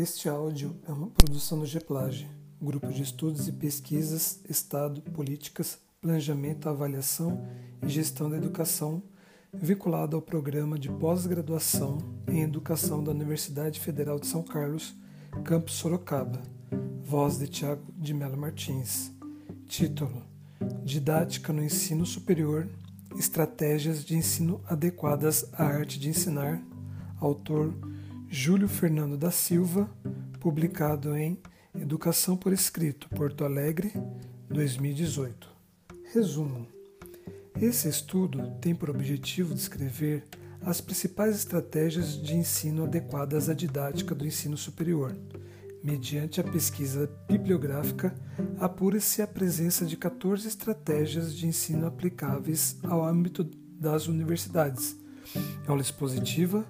[0.00, 2.30] Este áudio é uma produção do GEPLAGE,
[2.62, 7.44] Grupo de Estudos e Pesquisas, Estado, Políticas, Planejamento, Avaliação
[7.82, 9.02] e Gestão da Educação,
[9.52, 11.98] vinculado ao Programa de Pós-Graduação
[12.28, 14.94] em Educação da Universidade Federal de São Carlos,
[15.42, 16.40] Campus Sorocaba.
[17.02, 19.10] Voz de Tiago de Mello Martins.
[19.66, 20.22] Título:
[20.84, 22.68] Didática no Ensino Superior
[23.16, 26.62] Estratégias de Ensino Adequadas à Arte de Ensinar.
[27.20, 27.74] Autor
[28.30, 29.88] Júlio Fernando da Silva,
[30.38, 31.38] publicado em
[31.74, 33.90] Educação por Escrito, Porto Alegre,
[34.50, 35.48] 2018.
[36.12, 36.66] Resumo:
[37.58, 40.24] Esse estudo tem por objetivo descrever
[40.60, 45.16] as principais estratégias de ensino adequadas à didática do ensino superior.
[45.82, 48.14] Mediante a pesquisa bibliográfica,
[48.60, 53.42] apura-se a presença de 14 estratégias de ensino aplicáveis ao âmbito
[53.80, 54.94] das universidades.
[55.66, 56.66] Aula expositiva,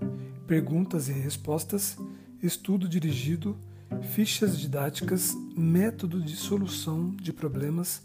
[0.48, 1.98] perguntas e respostas,
[2.42, 3.58] estudo dirigido,
[4.00, 8.02] fichas didáticas, método de solução de problemas,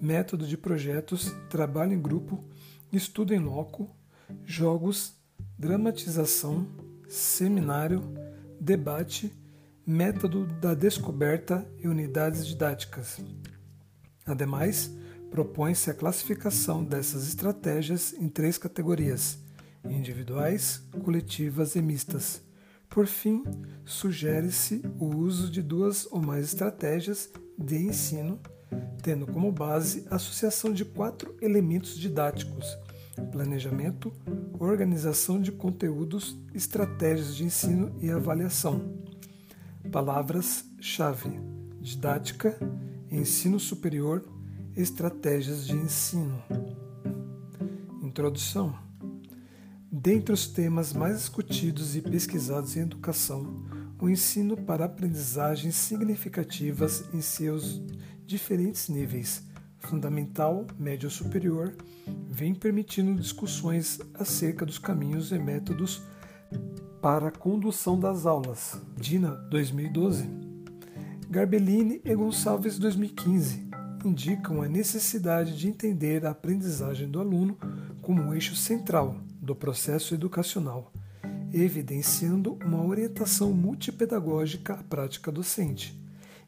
[0.00, 2.44] método de projetos, trabalho em grupo,
[2.92, 3.88] estudo em loco,
[4.44, 5.14] jogos,
[5.58, 6.68] dramatização,
[7.08, 8.02] seminário,
[8.60, 9.32] debate,
[9.86, 13.18] método da descoberta e unidades didáticas.
[14.26, 14.94] Ademais,
[15.30, 19.45] propõe-se a classificação dessas estratégias em três categorias
[19.90, 22.42] individuais, coletivas e mistas.
[22.88, 23.44] Por fim,
[23.84, 28.38] sugere-se o uso de duas ou mais estratégias de ensino,
[29.02, 32.78] tendo como base a associação de quatro elementos didáticos:
[33.30, 34.12] planejamento,
[34.58, 38.94] organização de conteúdos, estratégias de ensino e avaliação.
[39.90, 41.40] Palavras-chave:
[41.80, 42.58] didática,
[43.10, 44.24] ensino superior,
[44.76, 46.42] estratégias de ensino.
[48.02, 48.85] Introdução.
[50.06, 53.64] Dentre os temas mais discutidos e pesquisados em educação,
[54.00, 57.82] o ensino para aprendizagens significativas em seus
[58.24, 59.42] diferentes níveis,
[59.80, 61.74] fundamental, médio ou superior,
[62.28, 66.00] vem permitindo discussões acerca dos caminhos e métodos
[67.02, 68.80] para a condução das aulas.
[68.96, 70.24] Dina, 2012.
[71.28, 73.68] Garbellini e Gonçalves, 2015,
[74.04, 77.58] indicam a necessidade de entender a aprendizagem do aluno
[78.00, 80.92] como um eixo central do processo educacional,
[81.54, 85.98] evidenciando uma orientação multipedagógica à prática docente.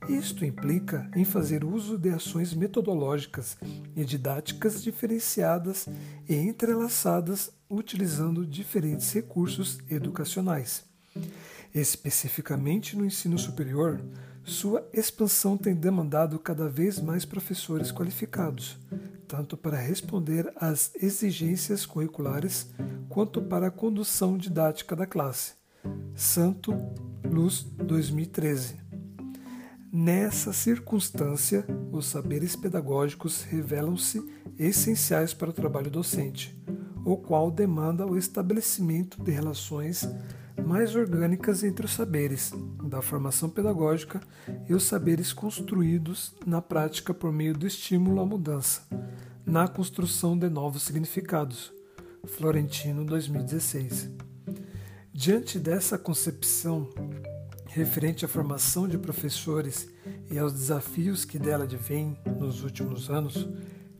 [0.08, 3.56] Isto implica em fazer uso de ações metodológicas
[3.96, 5.86] e didáticas diferenciadas
[6.28, 10.84] e entrelaçadas utilizando diferentes recursos educacionais.
[11.74, 14.00] Especificamente no ensino superior,
[14.48, 18.78] sua expansão tem demandado cada vez mais professores qualificados,
[19.26, 22.70] tanto para responder às exigências curriculares
[23.10, 25.52] quanto para a condução didática da classe.
[26.14, 26.74] Santo
[27.30, 28.76] Luz 2013.
[29.92, 34.26] Nessa circunstância, os saberes pedagógicos revelam-se
[34.58, 36.58] essenciais para o trabalho docente,
[37.04, 40.08] o qual demanda o estabelecimento de relações
[40.64, 42.52] mais orgânicas entre os saberes
[42.84, 44.20] da formação pedagógica
[44.68, 48.82] e os saberes construídos na prática por meio do estímulo à mudança,
[49.44, 51.72] na construção de novos significados.
[52.24, 54.10] Florentino 2016.
[55.12, 56.90] Diante dessa concepção
[57.66, 59.88] referente à formação de professores
[60.30, 63.48] e aos desafios que dela advêm nos últimos anos,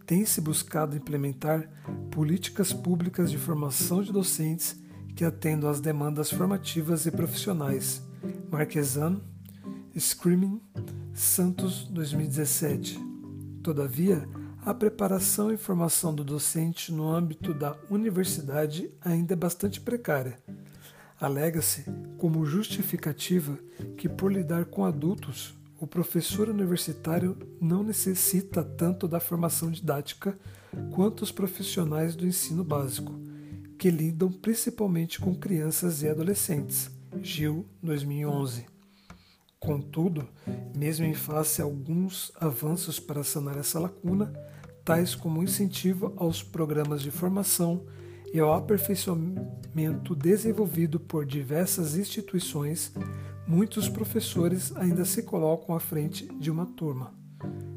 [0.07, 1.69] tem-se buscado implementar
[2.11, 4.77] políticas públicas de formação de docentes
[5.19, 8.01] que atendam às demandas formativas e profissionais.
[8.49, 9.21] Marquesan,
[9.99, 10.61] Screaming,
[11.13, 12.97] Santos 2017.
[13.61, 14.29] Todavia,
[14.65, 20.39] a preparação e formação do docente no âmbito da universidade ainda é bastante precária.
[21.21, 21.85] Alega-se
[22.17, 23.59] como justificativa
[23.97, 30.39] que, por lidar com adultos, o professor universitário não necessita tanto da formação didática
[30.93, 33.19] quanto os profissionais do ensino básico,
[33.79, 36.91] que lidam principalmente com crianças e adolescentes.
[37.23, 38.67] Gil, 2011.
[39.61, 40.29] Contudo,
[40.77, 44.33] mesmo em face a alguns avanços para sanar essa lacuna,
[44.85, 47.87] tais como incentivo aos programas de formação
[48.33, 52.93] e ao aperfeiçoamento desenvolvido por diversas instituições,
[53.47, 57.15] muitos professores ainda se colocam à frente de uma turma,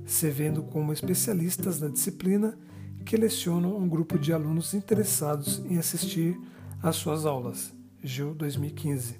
[0.05, 2.57] se vendo como especialistas na disciplina
[3.05, 6.39] que lecionam um grupo de alunos interessados em assistir
[6.81, 7.73] às suas aulas.
[8.03, 9.15] Gil 2015.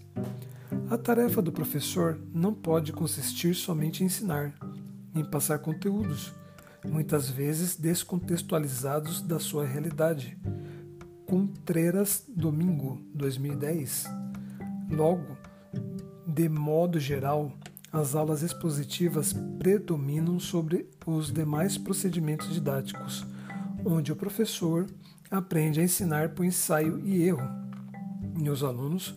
[0.90, 4.54] A tarefa do professor não pode consistir somente em ensinar,
[5.14, 6.34] em passar conteúdos,
[6.86, 10.38] muitas vezes descontextualizados da sua realidade.
[11.28, 14.06] Contreras Domingo, 2010.
[14.90, 15.38] Logo,
[16.28, 17.52] De modo geral,
[17.92, 23.26] as aulas expositivas predominam sobre os demais procedimentos didáticos,
[23.86, 24.88] onde o professor
[25.30, 27.48] aprende a ensinar por ensaio e erro,
[28.52, 29.16] os alunos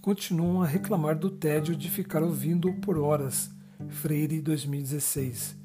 [0.00, 3.50] continuam a reclamar do tédio de ficar ouvindo por horas.
[3.88, 5.56] Freire 2016.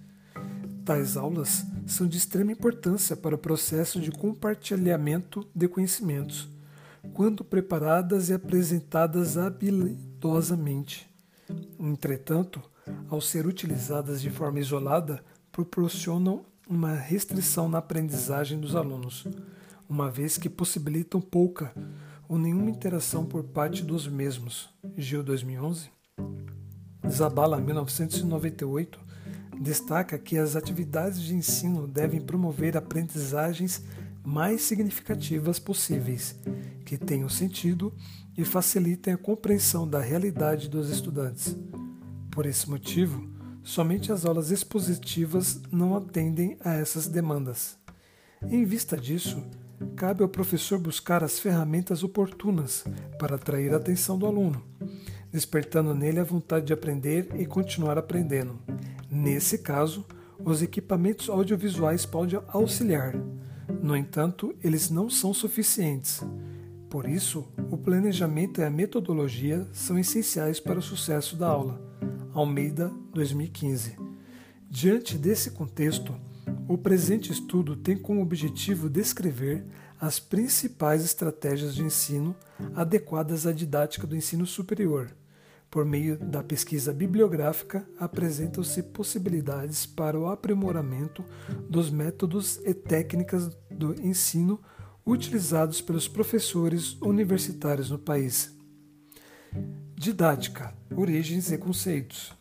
[0.83, 6.49] Tais aulas são de extrema importância para o processo de compartilhamento de conhecimentos,
[7.13, 11.09] quando preparadas e apresentadas habilidosamente.
[11.79, 12.61] Entretanto,
[13.09, 19.27] ao ser utilizadas de forma isolada, proporcionam uma restrição na aprendizagem dos alunos,
[19.87, 21.73] uma vez que possibilitam pouca
[22.27, 24.69] ou nenhuma interação por parte dos mesmos.
[24.97, 25.89] Gil 2011.
[27.07, 28.99] Zabala 1998
[29.61, 33.83] destaca que as atividades de ensino devem promover aprendizagens
[34.23, 36.35] mais significativas possíveis,
[36.83, 37.93] que tenham sentido
[38.35, 41.55] e facilitem a compreensão da realidade dos estudantes.
[42.31, 43.34] Por esse motivo,
[43.65, 47.77] somente as aulas expositivas não atendem a essas demandas.
[48.47, 49.43] Em vista disso,
[49.95, 52.85] cabe ao professor buscar as ferramentas oportunas
[53.17, 54.63] para atrair a atenção do aluno,
[55.31, 58.59] despertando nele a vontade de aprender e continuar aprendendo.
[59.09, 60.05] Nesse caso,
[60.39, 63.15] os equipamentos audiovisuais podem auxiliar.
[63.81, 66.21] No entanto, eles não são suficientes.
[66.95, 71.77] Por isso, o planejamento e a metodologia são essenciais para o sucesso da aula.
[72.33, 73.97] Almeida, 2015.
[74.69, 76.15] Diante desse contexto,
[76.69, 79.65] o presente estudo tem como objetivo descrever
[79.99, 82.33] as principais estratégias de ensino
[82.73, 85.13] adequadas à didática do ensino superior.
[85.69, 91.25] Por meio da pesquisa bibliográfica, apresentam-se possibilidades para o aprimoramento
[91.69, 94.61] dos métodos e técnicas do ensino
[95.05, 98.55] utilizados pelos professores universitários no país.
[99.95, 102.33] Didática, origens e conceitos.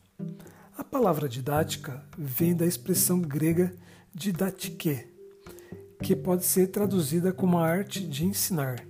[0.76, 3.72] A palavra didática vem da expressão grega
[4.14, 5.06] didatike,
[6.02, 8.84] que pode ser traduzida como a arte de ensinar.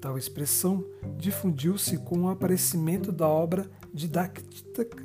[0.00, 0.84] Tal expressão
[1.16, 5.02] difundiu-se com o aparecimento da obra Didactica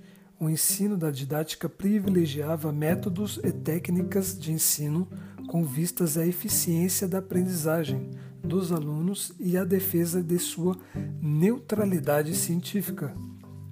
[0.41, 5.09] o ensino da didática privilegiava métodos e técnicas de ensino
[5.47, 8.11] com vistas à eficiência da aprendizagem
[8.43, 10.77] dos alunos e à defesa de sua
[11.23, 13.15] neutralidade científica.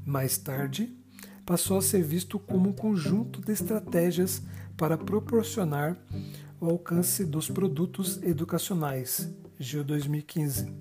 [0.06, 0.96] Mais tarde,
[1.44, 4.42] passou a ser visto como um conjunto de estratégias
[4.76, 5.96] para proporcionar
[6.62, 9.28] o alcance dos produtos educacionais.
[9.58, 10.72] Gil 2015.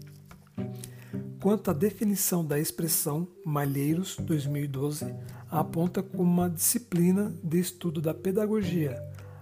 [1.41, 5.11] Quanto à definição da expressão Malheiros 2012,
[5.49, 8.95] aponta como uma disciplina de estudo da pedagogia,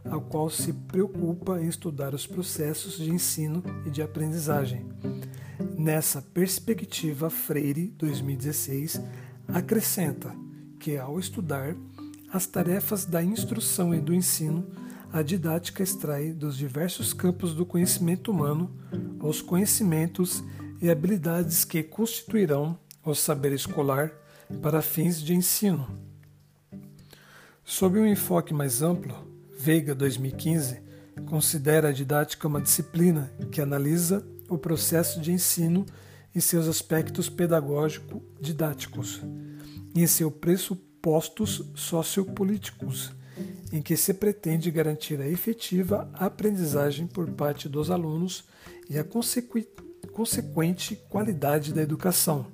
[0.06, 4.86] a qual se preocupa em estudar os processos de ensino e de aprendizagem.
[5.78, 9.02] Nessa perspectiva, Freire 2016
[9.46, 10.34] acrescenta
[10.80, 11.76] que, ao estudar
[12.32, 14.66] as tarefas da instrução e do ensino,
[15.12, 18.72] a didática extrai dos diversos campos do conhecimento humano
[19.20, 20.44] os conhecimentos
[20.82, 24.12] e habilidades que constituirão o saber escolar
[24.62, 25.88] para fins de ensino.
[27.64, 29.16] Sob um enfoque mais amplo,
[29.58, 30.82] Veiga 2015
[31.26, 35.86] considera a didática uma disciplina que analisa o processo de ensino
[36.34, 39.22] e seus aspectos pedagógico-didáticos,
[39.94, 43.12] em seus pressupostos sociopolíticos,
[43.72, 48.44] em que se pretende garantir a efetiva aprendizagem por parte dos alunos
[48.90, 49.06] e a
[50.12, 52.48] consequente qualidade da educação.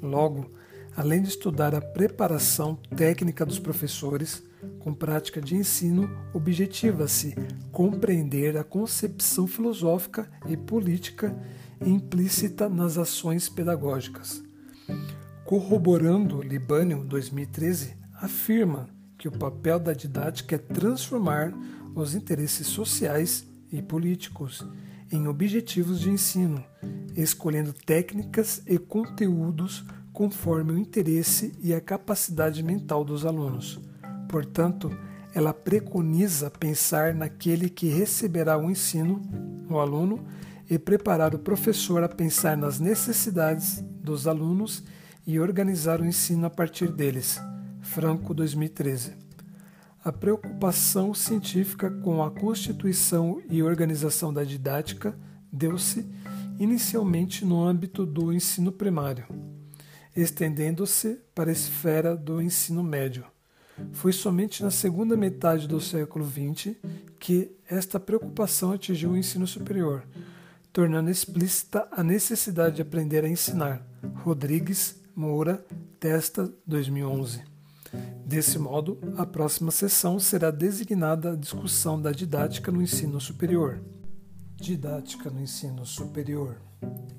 [0.00, 0.50] Logo,
[0.96, 4.42] além de estudar a preparação técnica dos professores,
[4.78, 7.34] com prática de ensino, objetiva-se
[7.72, 11.36] compreender a concepção filosófica e política
[11.84, 14.42] implícita nas ações pedagógicas.
[15.44, 21.52] Corroborando Libânio 2013, afirma que o papel da didática é transformar
[21.94, 24.66] os interesses sociais e políticos
[25.10, 26.62] em objetivos de ensino,
[27.16, 33.80] escolhendo técnicas e conteúdos conforme o interesse e a capacidade mental dos alunos.
[34.28, 34.90] Portanto,
[35.34, 39.20] ela preconiza pensar naquele que receberá o ensino,
[39.68, 40.24] o aluno,
[40.68, 44.82] e preparar o professor a pensar nas necessidades dos alunos
[45.26, 47.40] e organizar o ensino a partir deles.
[47.86, 49.14] Franco 2013.
[50.04, 55.18] A preocupação científica com a constituição e organização da didática
[55.52, 56.06] deu-se
[56.58, 59.26] inicialmente no âmbito do ensino primário
[60.16, 63.24] estendendo-se para a esfera do ensino médio.
[63.92, 66.74] Foi somente na segunda metade do século XX
[67.20, 70.04] que esta preocupação atingiu o ensino superior,
[70.72, 73.86] tornando explícita a necessidade de aprender a ensinar.
[74.24, 75.64] Rodrigues Moura,
[76.00, 77.55] Testa, 2011.
[78.24, 83.80] Desse modo, a próxima sessão será designada a discussão da didática no ensino superior.
[84.56, 86.56] Didática no ensino superior.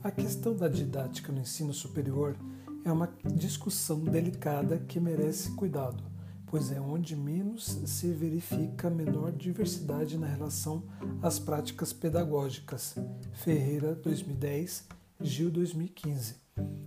[0.04, 2.36] A questão da didática no ensino superior
[2.84, 6.04] é uma discussão delicada que merece cuidado,
[6.46, 10.84] pois é onde menos se verifica menor diversidade na relação
[11.22, 12.96] às práticas pedagógicas.
[13.34, 14.86] Ferreira 2010,
[15.22, 16.36] Gil 2015.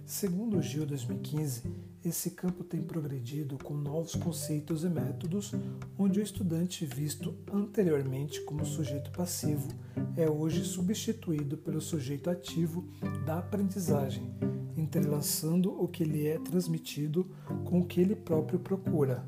[0.06, 1.62] Segundo Gil 2015,
[2.04, 5.52] esse campo tem progredido com novos conceitos e métodos,
[5.98, 9.68] onde o estudante visto anteriormente como sujeito passivo
[10.16, 12.88] é hoje substituído pelo sujeito ativo
[13.26, 14.34] da aprendizagem,
[14.76, 17.30] entrelaçando o que lhe é transmitido
[17.64, 19.26] com o que ele próprio procura.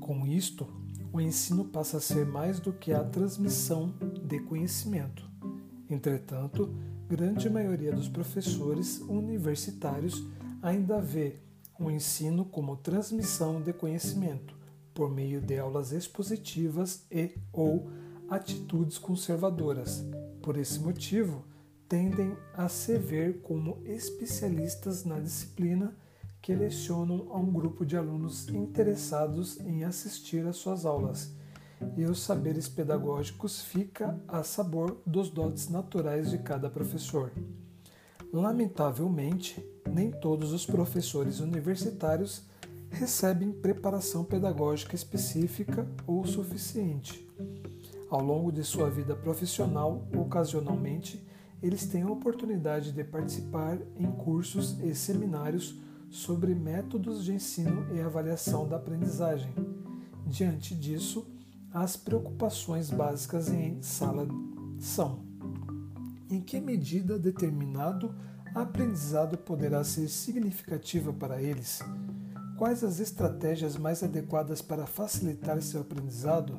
[0.00, 0.66] Com isto,
[1.12, 3.94] o ensino passa a ser mais do que a transmissão
[4.24, 5.28] de conhecimento.
[5.88, 6.74] Entretanto,
[7.08, 10.26] grande maioria dos professores universitários
[10.62, 11.45] ainda vê
[11.78, 14.56] o ensino como transmissão de conhecimento
[14.94, 17.90] por meio de aulas expositivas e ou
[18.30, 20.02] atitudes conservadoras.
[20.42, 21.44] Por esse motivo,
[21.86, 25.94] tendem a se ver como especialistas na disciplina
[26.40, 31.34] que lecionam a um grupo de alunos interessados em assistir às suas aulas,
[31.96, 37.32] e os saberes pedagógicos fica a sabor dos dotes naturais de cada professor.
[38.32, 39.62] Lamentavelmente,
[39.92, 42.42] nem todos os professores universitários
[42.90, 47.26] recebem preparação pedagógica específica ou suficiente.
[48.08, 51.26] Ao longo de sua vida profissional, ocasionalmente,
[51.62, 58.00] eles têm a oportunidade de participar em cursos e seminários sobre métodos de ensino e
[58.00, 59.52] avaliação da aprendizagem.
[60.26, 61.26] Diante disso,
[61.72, 64.26] as preocupações básicas em sala
[64.78, 65.20] são:
[66.30, 68.14] em que medida determinado
[68.56, 71.80] aprendizado poderá ser significativa para eles?
[72.56, 76.58] Quais as estratégias mais adequadas para facilitar seu aprendizado?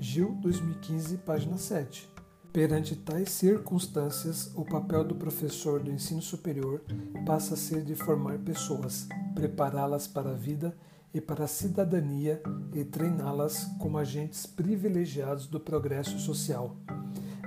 [0.00, 2.08] Gil 2015, página 7.
[2.52, 6.82] Perante tais circunstâncias, o papel do professor do ensino superior
[7.26, 10.76] passa a ser de formar pessoas, prepará-las para a vida
[11.12, 12.40] e para a cidadania
[12.72, 16.76] e treiná-las como agentes privilegiados do progresso social.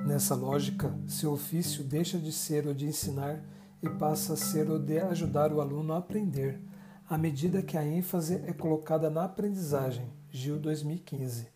[0.06, 3.42] Nessa lógica, seu ofício deixa de ser o de ensinar
[3.82, 6.62] e passa a ser o de ajudar o aluno a aprender,
[7.08, 10.12] à medida que a ênfase é colocada na aprendizagem.
[10.30, 11.48] Gil 2015.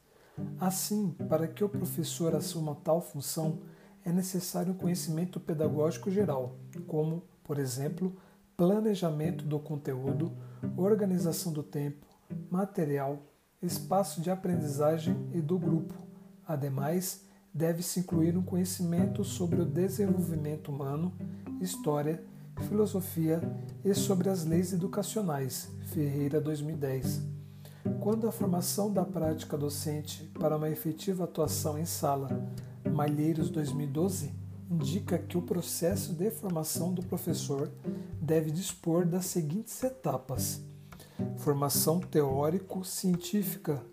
[0.60, 3.60] Assim, para que o professor assuma tal função,
[4.06, 6.56] é necessário um conhecimento pedagógico geral,
[6.88, 8.16] como, por exemplo,
[8.56, 10.32] planejamento do conteúdo,
[10.78, 12.06] organização do tempo,
[12.50, 13.20] material,
[13.62, 15.94] espaço de aprendizagem e do grupo.
[16.46, 21.14] Ademais, deve-se incluir um conhecimento sobre o desenvolvimento humano,
[21.62, 22.24] história,
[22.68, 23.42] filosofia
[23.84, 25.70] e sobre as leis educacionais.
[25.86, 27.40] Ferreira 2010
[28.00, 32.30] quando a formação da prática docente para uma efetiva atuação em sala,
[32.90, 34.34] Malheiros 2012,
[34.70, 37.72] indica que o processo de formação do professor
[38.22, 40.62] deve dispor das seguintes etapas:
[41.38, 43.84] formação teórico-científica,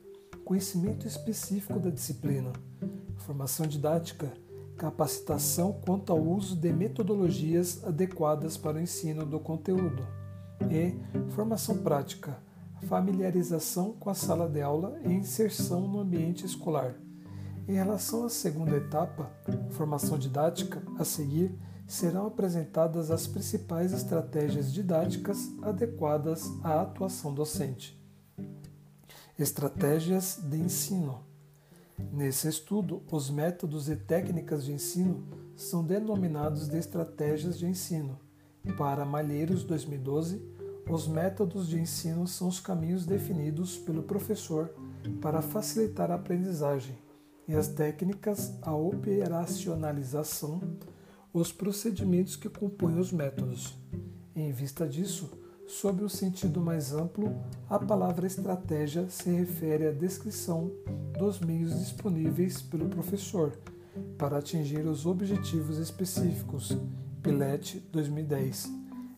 [0.44, 2.52] conhecimento específico da disciplina,
[3.16, 4.32] formação didática,
[4.76, 10.06] capacitação quanto ao uso de metodologias adequadas para o ensino do conteúdo,
[10.70, 10.94] e
[11.30, 12.44] formação prática
[12.86, 16.94] familiarização com a sala de aula e inserção no ambiente escolar.
[17.66, 19.30] Em relação à segunda etapa,
[19.70, 28.00] formação didática, a seguir, serão apresentadas as principais estratégias didáticas adequadas à atuação docente.
[29.38, 31.24] Estratégias de ensino.
[32.12, 38.18] Nesse estudo, os métodos e técnicas de ensino são denominados de estratégias de ensino.
[38.76, 40.42] Para Malheiros 2012,
[40.88, 44.70] os métodos de ensino são os caminhos definidos pelo professor
[45.20, 46.98] para facilitar a aprendizagem,
[47.48, 50.60] e as técnicas, a operacionalização,
[51.32, 53.76] os procedimentos que compõem os métodos.
[54.34, 55.30] Em vista disso,
[55.66, 57.34] sob o sentido mais amplo,
[57.68, 60.70] a palavra estratégia se refere à descrição
[61.18, 63.52] dos meios disponíveis pelo professor
[64.16, 66.76] para atingir os objetivos específicos.
[67.22, 68.70] Pilete 2010.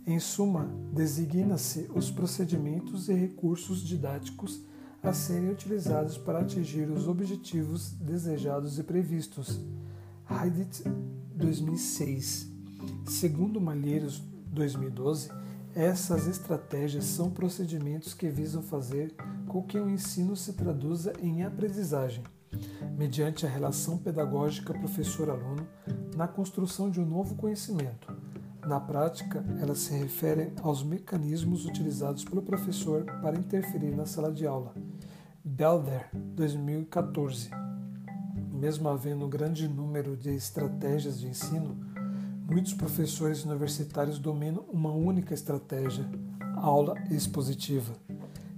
[0.07, 4.62] Em suma, designa-se os procedimentos e recursos didáticos
[5.02, 9.61] a serem utilizados para atingir os objetivos desejados e previstos.
[10.31, 10.83] Heidit
[11.35, 12.50] 2006.
[13.07, 15.31] Segundo Malheiros 2012,
[15.78, 19.14] essas estratégias são procedimentos que visam fazer
[19.47, 22.25] com que o ensino se traduza em aprendizagem,
[22.97, 25.68] mediante a relação pedagógica professor-aluno
[26.16, 28.12] na construção de um novo conhecimento.
[28.66, 34.49] Na prática, elas se referem aos mecanismos utilizados pelo professor para interferir na sala de
[34.49, 34.75] aula.
[35.44, 37.50] Belder, 2014.
[38.52, 41.88] Mesmo havendo um grande número de estratégias de ensino,
[42.49, 46.09] muitos professores universitários dominam uma única estratégia,
[46.57, 47.93] aula expositiva.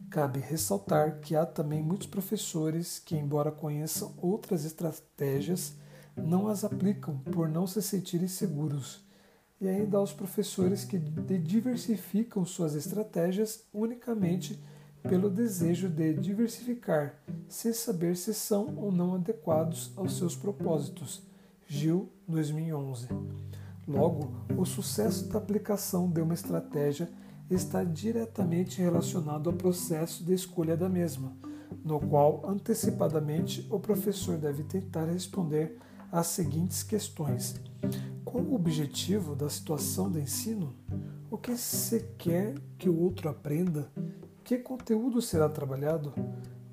[0.08, 5.74] Cabe ressaltar que há também muitos professores que, embora conheçam outras estratégias,
[6.16, 9.04] não as aplicam por não se sentirem seguros.
[9.60, 14.58] E ainda há os professores que diversificam suas estratégias unicamente
[15.02, 21.22] pelo desejo de diversificar, sem saber se são ou não adequados aos seus propósitos.
[21.66, 23.08] Gil, 2011.
[23.92, 27.10] Logo, o sucesso da aplicação de uma estratégia
[27.50, 31.36] está diretamente relacionado ao processo de escolha da mesma,
[31.84, 35.76] no qual antecipadamente o professor deve tentar responder
[36.12, 37.60] às seguintes questões:
[38.24, 40.72] Qual o objetivo da situação de ensino?
[41.28, 43.90] O que se quer que o outro aprenda?
[44.44, 46.14] Que conteúdo será trabalhado?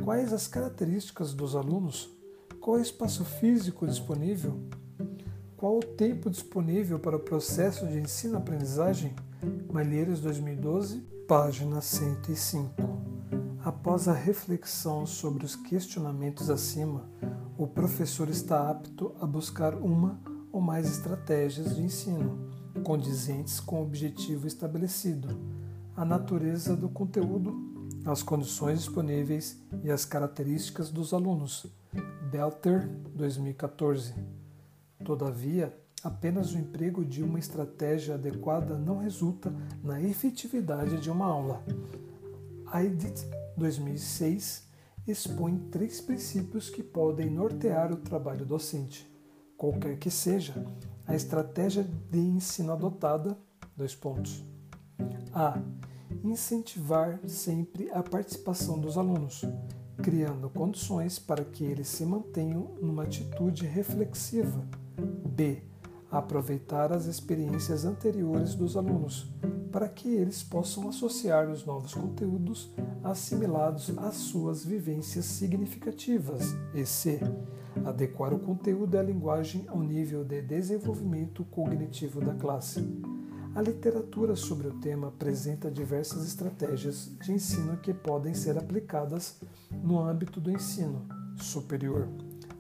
[0.04, 2.16] Quais as características dos alunos?
[2.62, 4.60] Qual é o espaço físico disponível?
[5.58, 9.16] Qual o tempo disponível para o processo de ensino-aprendizagem?
[9.74, 12.76] Malheiros 2012, página 105.
[13.66, 17.10] Após a reflexão sobre os questionamentos acima,
[17.58, 22.52] o professor está apto a buscar uma ou mais estratégias de ensino
[22.84, 25.28] condizentes com o objetivo estabelecido
[25.96, 27.52] a natureza do conteúdo,
[28.06, 31.66] as condições disponíveis e as características dos alunos.
[32.30, 34.37] Belter, 2014.
[35.04, 41.64] Todavia, apenas o emprego de uma estratégia adequada não resulta na efetividade de uma aula.
[42.68, 44.68] Aidit, 2006,
[45.08, 49.08] expõe três princípios que podem nortear o trabalho docente.
[49.56, 50.66] Qualquer que seja
[51.06, 53.38] a estratégia de ensino adotada,
[53.76, 54.44] dois pontos.
[55.34, 55.60] A
[56.24, 59.44] incentivar sempre a participação dos alunos,
[60.02, 64.68] criando condições para que eles se mantenham numa atitude reflexiva.
[64.98, 65.62] B.
[66.10, 69.30] Aproveitar as experiências anteriores dos alunos,
[69.72, 72.72] para que eles possam associar os novos conteúdos
[73.04, 76.56] assimilados às suas vivências significativas.
[76.74, 77.20] E C.
[77.86, 82.82] Adequar o conteúdo e a linguagem ao nível de desenvolvimento cognitivo da classe
[83.58, 89.40] a literatura sobre o tema apresenta diversas estratégias de ensino que podem ser aplicadas
[89.82, 91.08] no âmbito do ensino
[91.38, 92.08] superior.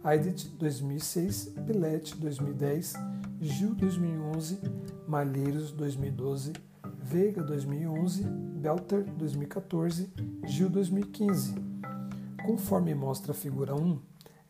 [0.04, 2.94] Aidit 2006, Pilete 2010,
[3.42, 4.60] Gil 2011,
[5.08, 6.54] Malheiros 2012,
[7.02, 10.10] Veiga 2011, Belter 2014,
[10.46, 11.56] Gil 2015.
[12.46, 14.00] Conforme mostra a figura 1,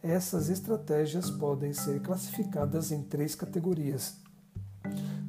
[0.04, 4.18] essas estratégias podem ser classificadas em três categorias: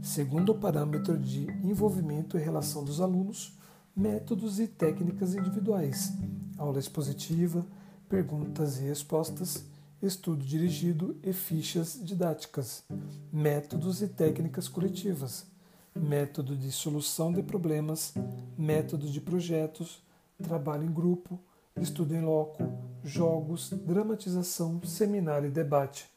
[0.02, 3.57] segundo o parâmetro de envolvimento e relação dos alunos,
[3.96, 6.12] métodos e técnicas individuais,
[6.59, 7.64] aula expositiva,
[8.09, 9.64] perguntas e respostas,
[10.02, 12.84] estudo dirigido e fichas didáticas,
[13.32, 15.46] métodos e técnicas coletivas,
[15.94, 18.14] método de solução de problemas,
[18.56, 20.02] método de projetos,
[20.42, 21.40] trabalho em grupo,
[21.80, 22.62] estudo em loco,
[23.02, 26.11] jogos, dramatização, seminário e debate,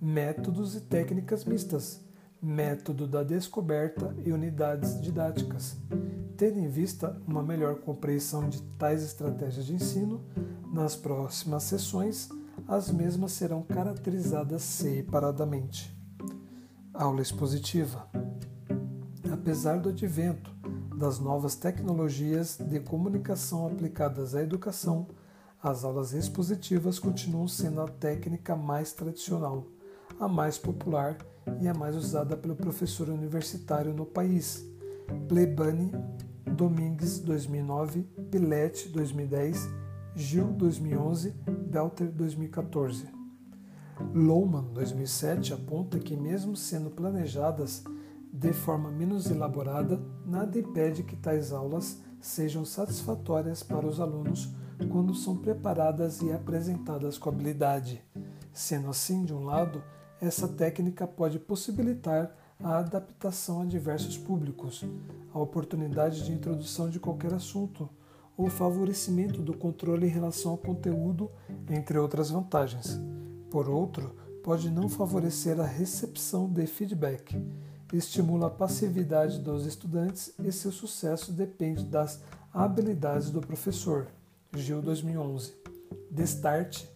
[0.00, 2.00] métodos e técnicas mistas
[2.42, 5.76] método da descoberta e unidades didáticas.
[6.36, 10.24] Tendo em vista uma melhor compreensão de tais estratégias de ensino,
[10.72, 12.30] nas próximas sessões
[12.66, 15.96] as mesmas serão caracterizadas separadamente.
[16.92, 18.08] Aula expositiva.
[19.32, 20.54] Apesar do advento
[20.96, 25.08] das novas tecnologias de comunicação aplicadas à educação,
[25.62, 29.66] as aulas expositivas continuam sendo a técnica mais tradicional,
[30.18, 31.18] a mais popular
[31.60, 34.64] e a mais usada pelo professor universitário no país.
[35.28, 35.92] Plebani,
[36.44, 39.68] Domingues 2009, Pilete 2010,
[40.14, 41.30] Gil 2011,
[41.70, 43.06] Belter 2014.
[44.12, 47.84] Lohmann 2007 aponta que mesmo sendo planejadas
[48.32, 54.52] de forma menos elaborada, nada impede que tais aulas sejam satisfatórias para os alunos
[54.90, 58.02] quando são preparadas e apresentadas com habilidade.
[58.52, 59.82] Sendo assim, de um lado,
[60.20, 64.84] essa técnica pode possibilitar a adaptação a diversos públicos,
[65.32, 67.88] a oportunidade de introdução de qualquer assunto,
[68.40, 71.30] ou favorecimento do controle em relação ao conteúdo,
[71.68, 72.98] entre outras vantagens.
[73.50, 77.36] Por outro, pode não favorecer a recepção de feedback
[77.96, 82.22] estimula a passividade dos estudantes e seu sucesso depende das
[82.52, 84.08] habilidades do professor.
[84.54, 85.54] Gil 2011.
[86.10, 86.88] Destarte,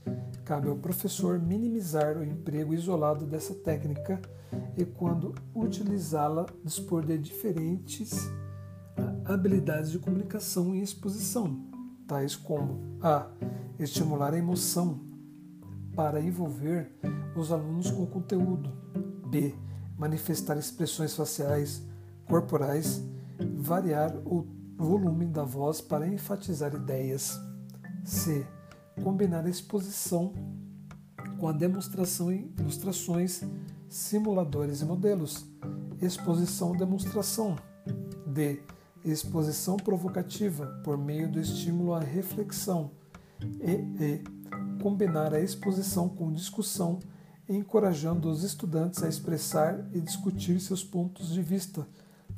[0.45, 4.21] cabe ao professor minimizar o emprego isolado dessa técnica
[4.77, 8.29] e, quando utilizá-la, dispor de diferentes
[9.25, 11.65] habilidades de comunicação e exposição,
[12.07, 13.29] tais como a.
[13.79, 15.01] estimular a emoção
[15.95, 16.93] para envolver
[17.37, 18.71] os alunos com o conteúdo,
[19.29, 19.55] b
[19.99, 21.83] manifestar expressões faciais,
[22.27, 23.03] corporais,
[23.57, 27.39] variar o volume da voz para enfatizar ideias.
[28.05, 28.47] C.
[29.03, 30.33] Combinar a exposição
[31.39, 33.43] com a demonstração e ilustrações,
[33.89, 35.47] simuladores e modelos.
[36.01, 37.57] Exposição-demonstração.
[38.27, 38.63] D.
[39.05, 42.91] Exposição provocativa por meio do estímulo à reflexão.
[43.61, 44.03] E.
[44.03, 44.25] e
[44.81, 46.99] combinar a exposição com discussão
[47.49, 51.87] encorajando os estudantes a expressar e discutir seus pontos de vista.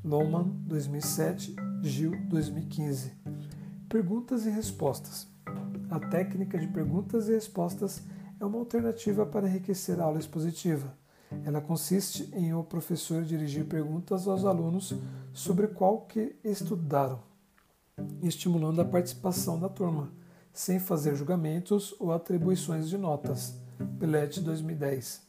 [0.05, 3.13] Lohmann, 2007, Gil, 2015.
[3.89, 5.29] Perguntas e respostas.
[5.91, 8.03] A técnica de perguntas e respostas
[8.41, 10.93] é uma alternativa para enriquecer a aula expositiva.
[11.45, 14.95] Ela consiste em o professor dirigir perguntas aos alunos
[15.33, 17.21] sobre qual que estudaram,
[18.23, 20.11] estimulando a participação da turma,
[20.53, 23.61] sem fazer julgamentos ou atribuições de notas.
[23.99, 25.23] Pilete 2010.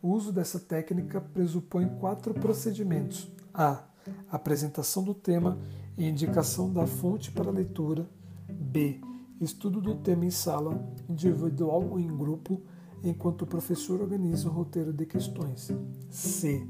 [0.00, 3.84] O uso dessa técnica pressupõe quatro procedimentos: a.
[4.30, 5.58] Apresentação do tema
[5.96, 8.08] e indicação da fonte para leitura.
[8.48, 9.00] B.
[9.40, 12.62] Estudo do tema em sala, individual ou em grupo,
[13.02, 15.70] enquanto o professor organiza o roteiro de questões.
[16.10, 16.66] C.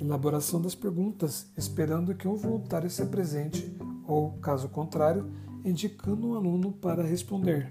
[0.00, 5.30] Elaboração das perguntas, esperando que um voluntário se apresente, ou, caso contrário,
[5.64, 7.70] indicando um aluno para responder.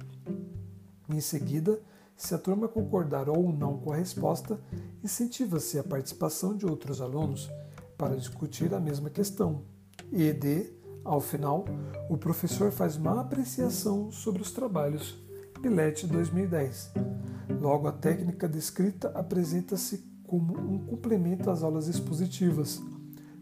[1.10, 1.82] Em seguida,
[2.16, 4.60] se a turma concordar ou não com a resposta,
[5.04, 7.50] incentiva-se a participação de outros alunos
[7.98, 9.64] para discutir a mesma questão.
[10.12, 10.72] E D,
[11.04, 11.66] ao final,
[12.10, 15.18] o professor faz uma apreciação sobre os trabalhos.
[15.62, 16.92] Pilete 2010.
[17.60, 22.82] Logo, a técnica descrita apresenta-se como um complemento às aulas expositivas.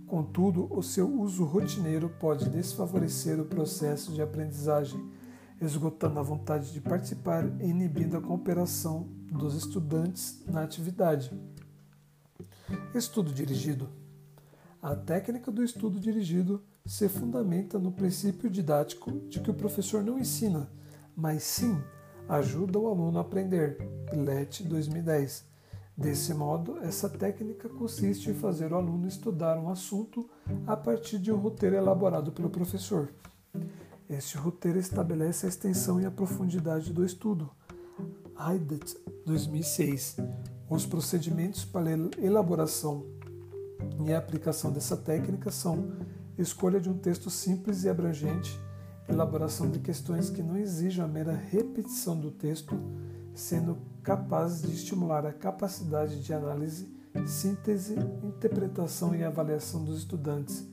[0.05, 4.99] Contudo, o seu uso rotineiro pode desfavorecer o processo de aprendizagem
[5.61, 11.31] esgotando a vontade de participar e inibindo a cooperação dos estudantes na atividade.
[12.93, 13.87] Estudo dirigido.
[14.81, 20.19] A técnica do estudo dirigido se fundamenta no princípio didático de que o professor não
[20.19, 20.69] ensina,
[21.15, 21.81] mas sim
[22.29, 23.77] ajuda o aluno a aprender.
[24.13, 25.43] LET 2010.
[25.97, 30.29] Desse modo, essa técnica consiste em fazer o aluno estudar um assunto
[30.65, 33.09] a partir de um roteiro elaborado pelo professor.
[34.09, 37.49] Este roteiro estabelece a extensão e a profundidade do estudo.
[38.39, 40.17] Heidet, 2006.
[40.69, 43.05] Os procedimentos para elaboração
[44.05, 45.91] e aplicação dessa técnica são
[46.37, 48.57] escolha de um texto simples e abrangente,
[49.09, 52.79] elaboração de questões que não exijam a mera repetição do texto,
[53.33, 56.87] sendo capazes de estimular a capacidade de análise,
[57.25, 60.65] síntese, interpretação e avaliação dos estudantes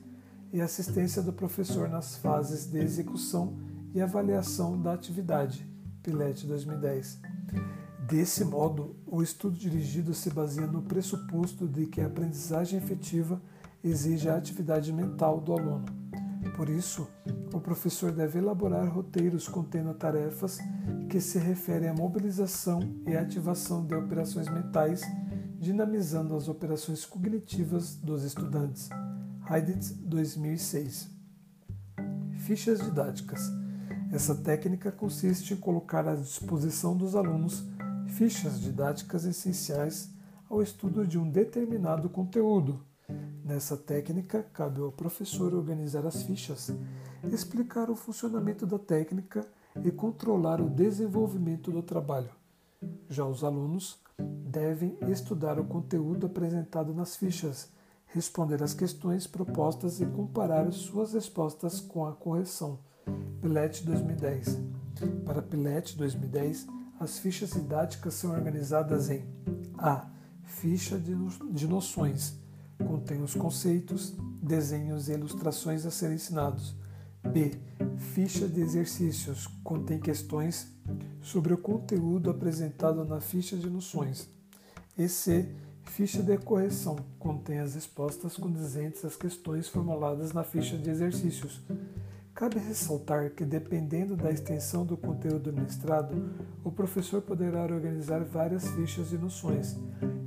[0.53, 3.57] e assistência do professor nas fases de execução
[3.93, 5.65] e avaliação da atividade.
[6.01, 7.19] Pilete 2010.
[8.07, 13.41] Desse modo, o estudo dirigido se baseia no pressuposto de que a aprendizagem efetiva
[13.83, 16.06] exige a atividade mental do aluno.
[16.55, 17.07] Por isso,
[17.53, 20.59] o professor deve elaborar roteiros contendo tarefas
[21.09, 25.01] que se referem à mobilização e ativação de operações mentais,
[25.59, 28.89] dinamizando as operações cognitivas dos estudantes.
[29.49, 31.09] Heiditz 2006.
[32.39, 33.41] Fichas didáticas.
[34.11, 37.67] Essa técnica consiste em colocar à disposição dos alunos
[38.07, 40.09] fichas didáticas essenciais
[40.49, 42.86] ao estudo de um determinado conteúdo.
[43.43, 46.71] Nessa técnica, cabe ao professor organizar as fichas,
[47.31, 49.47] explicar o funcionamento da técnica
[49.83, 52.29] e controlar o desenvolvimento do trabalho.
[53.09, 57.69] Já os alunos devem estudar o conteúdo apresentado nas fichas,
[58.07, 62.79] responder às questões propostas e comparar suas respostas com a correção.
[63.41, 64.59] PILET 2010.
[65.25, 66.67] Para PILET 2010,
[66.99, 69.25] as fichas didáticas são organizadas em
[69.77, 70.09] A.
[70.43, 72.46] Ficha de noções.
[72.85, 76.75] Contém os conceitos, desenhos e ilustrações a serem ensinados.
[77.23, 77.51] B.
[77.97, 79.47] Ficha de exercícios.
[79.63, 80.71] Contém questões
[81.21, 84.29] sobre o conteúdo apresentado na ficha de noções.
[84.97, 85.49] E C.
[85.83, 86.97] Ficha de correção.
[87.17, 91.61] Contém as respostas condizentes às questões formuladas na ficha de exercícios.
[92.37, 96.13] Cabe ressaltar que, dependendo da extensão do conteúdo ministrado,
[96.63, 99.75] o professor poderá organizar várias fichas de noções,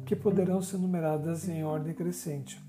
[0.04, 2.62] que poderão ser numeradas em ordem crescente.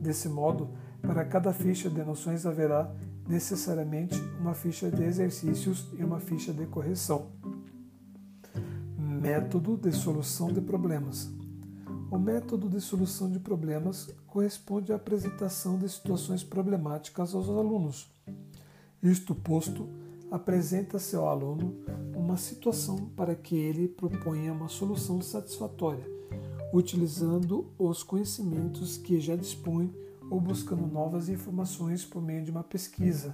[0.00, 0.70] Desse modo,
[1.02, 2.92] para cada ficha de noções haverá
[3.28, 7.26] necessariamente uma ficha de exercícios e uma ficha de correção.
[8.98, 11.30] Método de solução de problemas.
[12.10, 18.14] O método de solução de problemas corresponde à apresentação de situações problemáticas aos alunos
[19.04, 19.86] isto posto,
[20.30, 21.76] apresenta-se ao aluno
[22.16, 26.06] uma situação para que ele proponha uma solução satisfatória,
[26.74, 29.94] utilizando os conhecimentos que já dispõe
[30.28, 33.32] ou buscando novas informações por meio de uma pesquisa.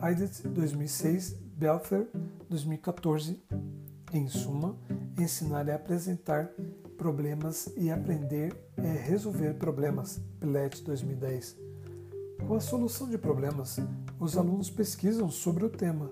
[0.00, 2.08] Aidet 2006, Belfer
[2.50, 3.40] 2014.
[4.12, 4.76] Em suma,
[5.16, 6.50] ensinar é apresentar
[6.98, 10.20] problemas e aprender é resolver problemas.
[10.40, 11.56] Pilet 2010.
[12.48, 13.78] Com a solução de problemas,
[14.18, 16.10] os alunos pesquisam sobre o tema,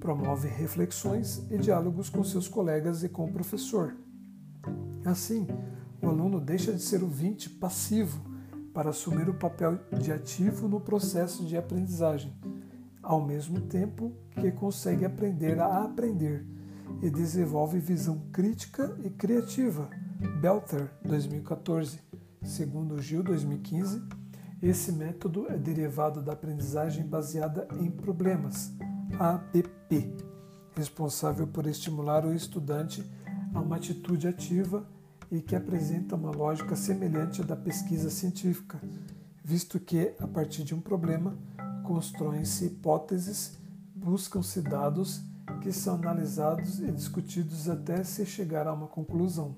[0.00, 3.94] promovem reflexões e diálogos com seus colegas e com o professor.
[5.04, 5.46] Assim,
[6.00, 8.20] o aluno deixa de ser ouvinte passivo
[8.72, 12.32] para assumir o papel de ativo no processo de aprendizagem,
[13.02, 16.46] ao mesmo tempo que consegue aprender a aprender
[17.02, 19.88] e desenvolve visão crítica e criativa.
[20.40, 22.00] Belter, 2014,
[22.42, 24.02] segundo Gil, 2015
[24.60, 28.72] esse método é derivado da aprendizagem baseada em problemas,
[29.16, 30.16] ABP,
[30.74, 33.08] responsável por estimular o estudante
[33.54, 34.84] a uma atitude ativa
[35.30, 38.80] e que apresenta uma lógica semelhante à da pesquisa científica,
[39.44, 41.36] visto que, a partir de um problema,
[41.84, 43.58] constroem-se hipóteses,
[43.94, 45.22] buscam-se dados
[45.62, 49.56] que são analisados e discutidos até se chegar a uma conclusão.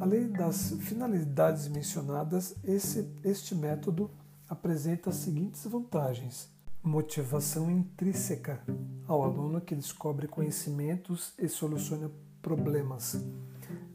[0.00, 4.10] Além das finalidades mencionadas, esse, este método
[4.48, 6.48] apresenta as seguintes vantagens:
[6.82, 8.60] motivação intrínseca
[9.06, 13.22] ao aluno que descobre conhecimentos e soluciona problemas,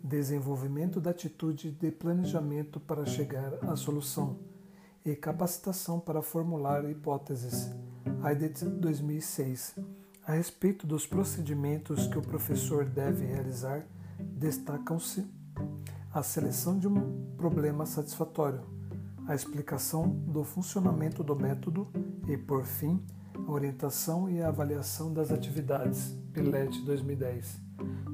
[0.06, 4.38] desenvolvimento da atitude de planejamento para chegar à solução
[5.04, 7.72] e capacitação para formular hipóteses.
[8.22, 9.76] AIDET 2006.
[10.24, 13.86] A respeito dos procedimentos que o professor deve realizar,
[14.20, 15.26] destacam-se
[16.14, 18.62] a seleção de um problema satisfatório,
[19.28, 21.88] a explicação do funcionamento do método
[22.28, 23.04] e, por fim,
[23.36, 27.65] a orientação e a avaliação das atividades, PILET 2010.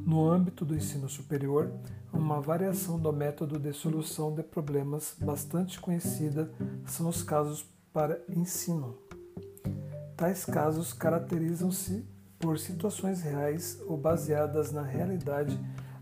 [0.06, 1.72] No âmbito do ensino superior,
[2.12, 6.52] uma variação do método de solução de problemas bastante conhecida
[6.86, 8.98] são os casos para ensino.
[10.18, 12.06] Tais casos caracterizam-se
[12.40, 15.58] por situações reais ou baseadas na realidade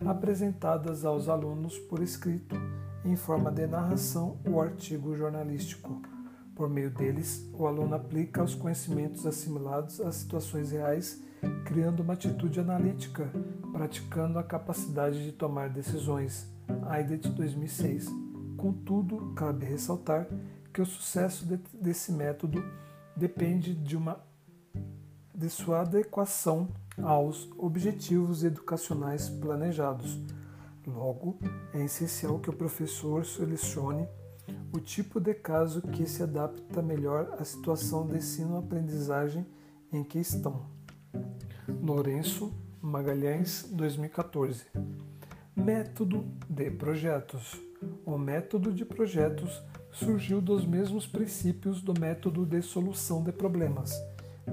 [0.06, 2.56] apresentadas aos alunos por escrito,
[3.04, 6.02] em forma de narração ou artigo jornalístico.
[6.60, 11.24] Por meio deles, o aluno aplica os conhecimentos assimilados às situações reais,
[11.64, 13.32] criando uma atitude analítica,
[13.72, 16.52] praticando a capacidade de tomar decisões.
[16.90, 18.10] AIDET 2006.
[18.58, 20.28] Contudo, cabe ressaltar
[20.74, 22.62] que o sucesso de, desse método
[23.16, 24.20] depende de uma
[25.34, 26.68] de sua adequação
[27.02, 30.20] aos objetivos educacionais planejados.
[30.86, 31.40] Logo,
[31.74, 34.06] é essencial que o professor selecione
[34.74, 39.46] o tipo de caso que se adapta melhor à situação de ensino-aprendizagem
[39.92, 40.66] em que estão.
[41.82, 44.66] Lourenço Magalhães, 2014.
[45.56, 47.62] Método de projetos.
[48.06, 53.94] O método de projetos surgiu dos mesmos princípios do método de solução de problemas.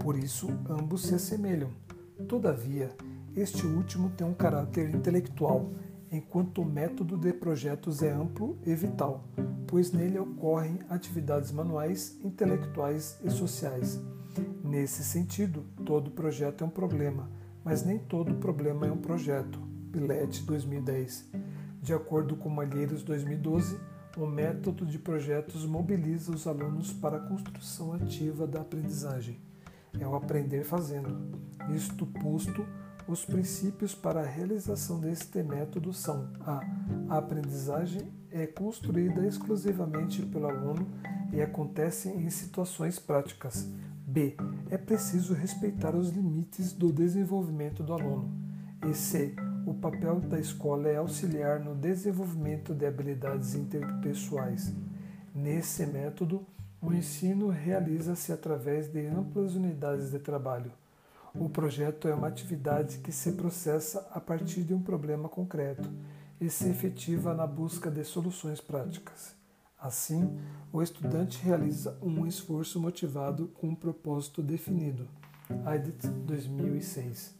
[0.00, 1.70] Por isso, ambos se assemelham
[2.26, 2.90] Todavia,
[3.37, 5.70] este último tem um caráter intelectual,
[6.10, 9.24] enquanto o método de projetos é amplo e vital,
[9.66, 14.00] pois nele ocorrem atividades manuais, intelectuais e sociais.
[14.62, 17.28] Nesse sentido, todo projeto é um problema,
[17.64, 19.58] mas nem todo problema é um projeto.
[19.90, 21.30] Pilet 2010.
[21.80, 23.78] De acordo com Malheiros 2012,
[24.16, 29.38] o método de projetos mobiliza os alunos para a construção ativa da aprendizagem.
[29.98, 31.16] É o aprender fazendo.
[31.74, 32.66] Isto posto,
[33.08, 36.60] os princípios para a realização deste método são: a,
[37.08, 40.86] a aprendizagem é construída exclusivamente pelo aluno
[41.32, 43.68] e acontece em situações práticas.
[44.06, 44.36] B.
[44.70, 48.30] É preciso respeitar os limites do desenvolvimento do aluno.
[48.88, 49.34] E C.
[49.66, 54.72] O papel da escola é auxiliar no desenvolvimento de habilidades interpessoais.
[55.34, 56.46] Nesse método,
[56.80, 60.70] o ensino realiza-se através de amplas unidades de trabalho.
[61.38, 65.88] O projeto é uma atividade que se processa a partir de um problema concreto
[66.40, 69.35] e se efetiva na busca de soluções práticas.
[69.79, 70.38] Assim,
[70.72, 75.07] o estudante realiza um esforço motivado com um propósito definido.
[75.64, 77.35] AIDET 2006.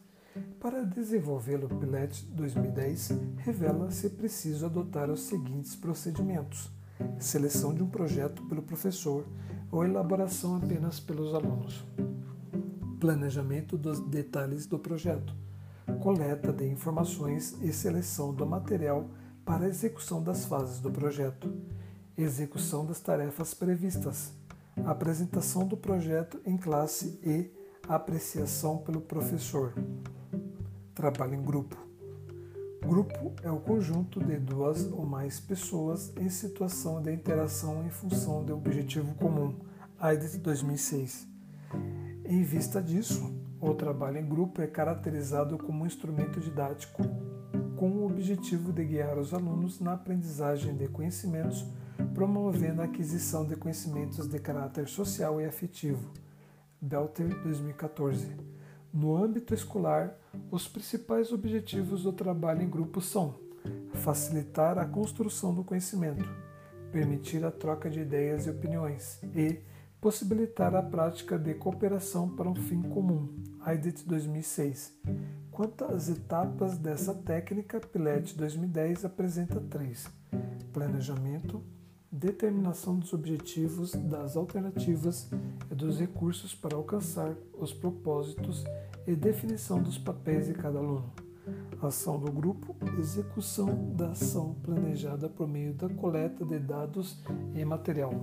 [0.59, 6.69] Para desenvolvê-lo, o PILET 2010 revela se preciso adotar os seguintes procedimentos:
[7.19, 9.25] seleção de um projeto pelo professor
[9.71, 11.83] ou elaboração apenas pelos alunos,
[12.99, 15.33] planejamento dos detalhes do projeto,
[16.01, 19.09] coleta de informações e seleção do material
[19.45, 21.53] para a execução das fases do projeto,
[22.17, 24.33] execução das tarefas previstas,
[24.85, 27.51] apresentação do projeto em classe e
[27.87, 29.73] apreciação pelo professor.
[30.93, 31.77] Trabalho em grupo.
[32.81, 38.43] Grupo é o conjunto de duas ou mais pessoas em situação de interação em função
[38.43, 39.55] de objetivo comum.
[39.99, 41.27] AIDS 2006.
[42.29, 47.01] Em vista disso, o trabalho em grupo é caracterizado como um instrumento didático
[47.77, 51.65] com o objetivo de guiar os alunos na aprendizagem de conhecimentos,
[52.13, 56.11] promovendo a aquisição de conhecimentos de caráter social e afetivo.
[56.81, 58.35] Belter 2014.
[58.91, 60.13] No âmbito escolar,
[60.51, 63.35] os principais objetivos do trabalho em grupo são
[63.93, 66.27] facilitar a construção do conhecimento,
[66.91, 69.61] permitir a troca de ideias e opiniões e
[69.99, 73.29] possibilitar a prática de cooperação para um fim comum.
[73.61, 74.93] AIDET 2006.
[75.51, 80.07] Quanto às etapas dessa técnica, PILET 2010 apresenta três:
[80.71, 81.63] planejamento,
[82.11, 85.29] determinação dos objetivos, das alternativas
[85.71, 88.63] e dos recursos para alcançar os propósitos
[89.05, 91.26] e definição dos papéis de cada aluno.
[91.81, 97.21] Ação do grupo, execução da ação planejada por meio da coleta de dados
[97.53, 98.13] e material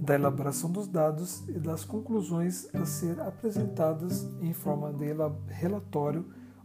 [0.00, 5.06] da elaboração dos dados e das conclusões a ser apresentadas em forma de
[5.48, 6.24] relatório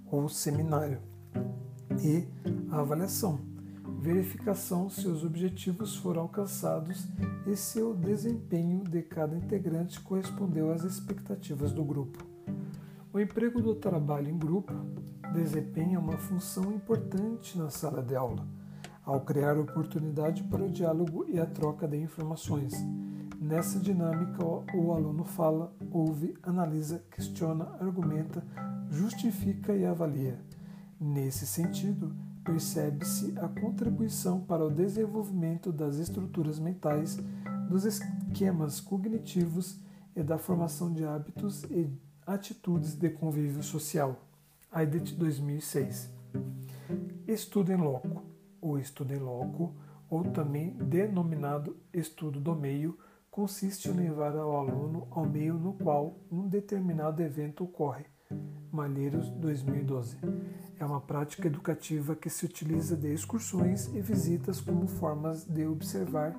[0.10, 1.00] ou seminário,
[2.02, 2.26] e
[2.70, 3.40] a avaliação,
[4.00, 7.08] verificação se os objetivos foram alcançados
[7.48, 12.24] e se o desempenho de cada integrante correspondeu às expectativas do grupo.
[13.14, 14.74] O emprego do trabalho em grupo
[15.32, 18.46] desempenha uma função importante na sala de aula,
[19.06, 22.74] ao criar oportunidade para o diálogo e a troca de informações
[23.44, 24.42] Nessa dinâmica,
[24.74, 28.42] o aluno fala, ouve, analisa, questiona, argumenta,
[28.90, 30.40] justifica e avalia.
[30.98, 37.20] Nesse sentido, percebe-se a contribuição para o desenvolvimento das estruturas mentais,
[37.68, 39.78] dos esquemas cognitivos
[40.16, 41.92] e da formação de hábitos e
[42.26, 44.20] atitudes de convívio social.
[44.72, 46.10] AIDET 2006.
[47.28, 48.24] Estudo em loco.
[48.62, 49.76] O estudo em loco,
[50.10, 52.98] ou também denominado estudo do meio,
[53.30, 58.06] consiste em levar o aluno ao meio no qual um determinado evento ocorre.
[58.72, 60.18] Malheiros 2012.
[60.80, 66.36] É uma prática educativa que se utiliza de excursões e visitas como formas de observar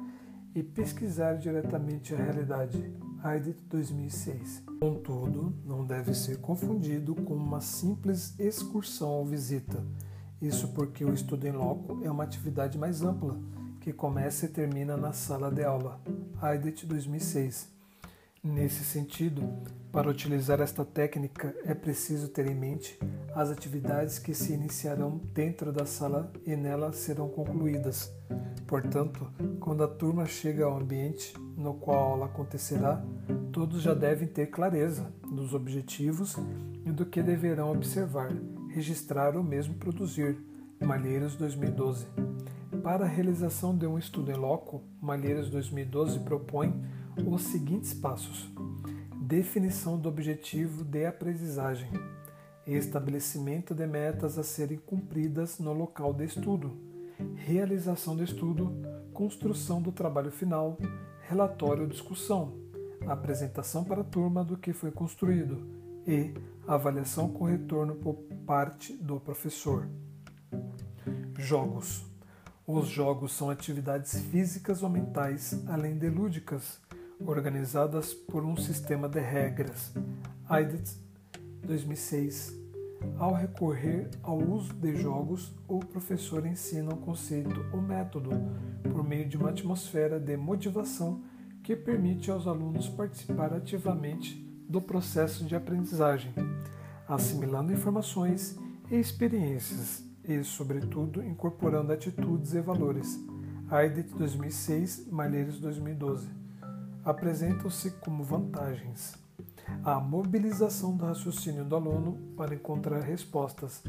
[0.55, 3.04] e pesquisar diretamente a realidade.
[3.25, 4.63] AIDET 2006.
[4.79, 9.83] Contudo, não deve ser confundido com uma simples excursão ou visita.
[10.43, 13.41] Isso porque o estudo em loco é uma atividade mais ampla
[13.81, 15.99] que começa e termina na sala de aula.
[16.39, 17.74] AIDET 2006.
[18.45, 19.43] Nesse sentido,
[19.91, 22.99] para utilizar esta técnica é preciso ter em mente
[23.35, 28.13] as atividades que se iniciarão dentro da sala e nela serão concluídas.
[28.67, 29.27] Portanto,
[29.59, 33.03] quando a turma chega ao ambiente no qual a aula acontecerá,
[33.51, 36.37] todos já devem ter clareza dos objetivos
[36.85, 38.31] e do que deverão observar,
[38.69, 40.37] registrar ou mesmo produzir.
[40.85, 42.07] Malheiros 2012.
[42.83, 46.75] Para a realização de um estudo em loco, Malheiros 2012 propõe
[47.27, 48.51] os seguintes passos:
[49.21, 51.91] definição do objetivo de aprendizagem,
[52.67, 56.77] estabelecimento de metas a serem cumpridas no local de estudo,
[57.37, 58.73] realização do estudo,
[59.13, 60.79] construção do trabalho final,
[61.29, 62.55] relatório ou discussão,
[63.07, 65.67] apresentação para a turma do que foi construído
[66.07, 66.35] e
[66.67, 68.15] avaliação com retorno por
[68.47, 69.89] parte do professor.
[71.39, 72.05] Jogos.
[72.67, 76.81] Os jogos são atividades físicas ou mentais, além de lúdicas,
[77.27, 79.93] organizadas por um sistema de regras.
[80.49, 80.97] Aidet
[81.63, 82.63] 2006.
[83.19, 88.31] Ao recorrer ao uso de jogos, o professor ensina o conceito ou método
[88.83, 91.23] por meio de uma atmosfera de motivação
[91.63, 94.37] que permite aos alunos participar ativamente
[94.69, 96.33] do processo de aprendizagem,
[97.07, 98.59] assimilando informações
[98.91, 103.19] e experiências e, sobretudo, incorporando atitudes e valores.
[103.71, 106.44] Aidet 2006, Malheiros 2012.
[107.05, 109.15] Apresentam-se como vantagens.
[109.83, 113.83] A mobilização do raciocínio do aluno para encontrar respostas,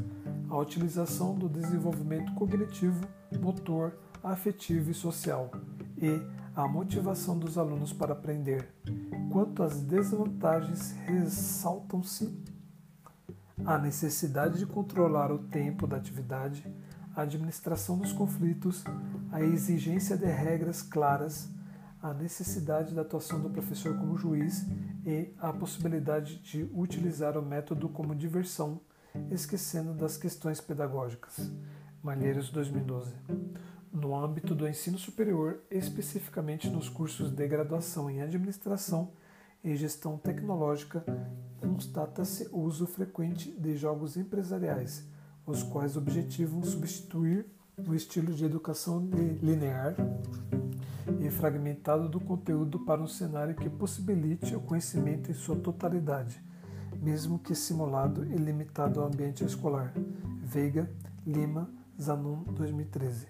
[0.48, 3.06] a utilização do desenvolvimento cognitivo,
[3.40, 5.50] motor, afetivo e social,
[5.96, 6.20] e
[6.54, 8.68] a motivação dos alunos para aprender.
[9.30, 12.36] Quanto às desvantagens, ressaltam-se
[13.64, 16.66] a necessidade de controlar o tempo da atividade,
[17.14, 18.84] a administração dos conflitos,
[19.32, 21.48] a exigência de regras claras,
[22.00, 24.66] a necessidade da atuação do professor como juiz
[25.04, 28.80] e a possibilidade de utilizar o método como diversão,
[29.30, 31.50] esquecendo das questões pedagógicas.
[32.02, 33.14] Malheiros 2012.
[33.92, 39.12] No âmbito do ensino superior, especificamente nos cursos de graduação em administração
[39.64, 41.04] e gestão tecnológica,
[41.60, 45.04] constata-se o uso frequente de jogos empresariais,
[45.46, 47.46] os quais objetivam substituir
[47.88, 49.08] o estilo de educação
[49.42, 49.94] linear
[51.20, 56.42] e fragmentado do conteúdo para um cenário que possibilite o conhecimento em sua totalidade,
[57.00, 59.92] mesmo que simulado e limitado ao ambiente escolar.
[60.42, 60.90] Veiga,
[61.26, 63.26] Lima, Zanon 2013.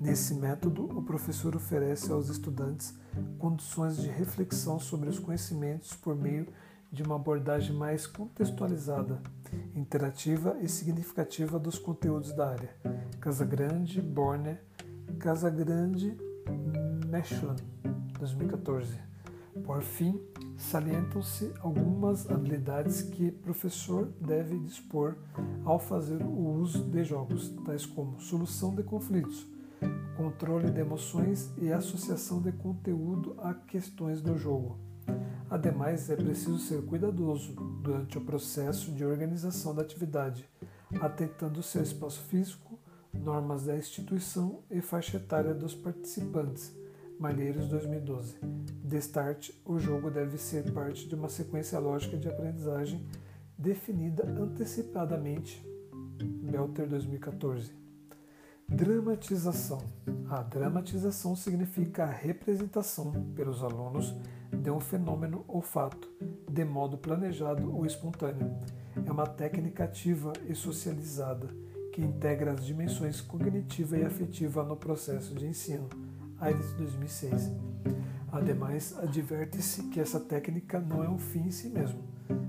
[0.00, 2.94] Nesse método, o professor oferece aos estudantes
[3.38, 6.46] condições de reflexão sobre os conhecimentos por meio
[6.90, 9.20] de uma abordagem mais contextualizada,
[9.74, 12.74] interativa e significativa dos conteúdos da área.
[13.20, 14.62] Casagrande, Borner,
[15.18, 16.16] Casagrande,
[17.08, 17.62] Mechland,
[18.18, 18.98] 2014.
[19.64, 20.20] Por fim,
[20.58, 25.16] salientam-se algumas habilidades que professor deve dispor
[25.64, 29.46] ao fazer o uso de jogos, tais como solução de conflitos,
[30.18, 34.78] controle de emoções e associação de conteúdo a questões do jogo.
[35.48, 40.46] Ademais, é preciso ser cuidadoso durante o processo de organização da atividade,
[41.00, 42.78] atentando seu espaço físico,
[43.14, 46.77] normas da instituição e faixa etária dos participantes
[47.18, 48.36] Malheiros 2012.
[48.84, 53.04] De start, o jogo deve ser parte de uma sequência lógica de aprendizagem
[53.58, 55.60] definida antecipadamente.
[56.48, 57.72] Belter 2014.
[58.68, 59.78] Dramatização.
[60.30, 64.14] A dramatização significa a representação pelos alunos
[64.52, 66.08] de um fenômeno ou fato,
[66.48, 68.56] de modo planejado ou espontâneo.
[69.04, 71.48] É uma técnica ativa e socializada
[71.92, 75.88] que integra as dimensões cognitiva e afetiva no processo de ensino
[76.40, 77.50] AIDS 2006.
[78.30, 82.00] Ademais, adverte-se que essa técnica não é um fim em si mesmo,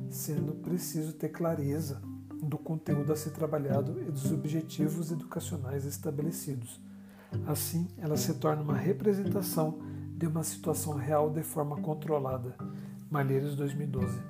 [0.10, 2.02] sendo preciso ter clareza
[2.44, 6.80] do conteúdo a ser trabalhado e dos objetivos educacionais estabelecidos.
[7.48, 9.80] Assim, ela se torna uma representação
[10.16, 12.56] de uma situação real de forma controlada.
[13.10, 14.22] Malheiros 2012.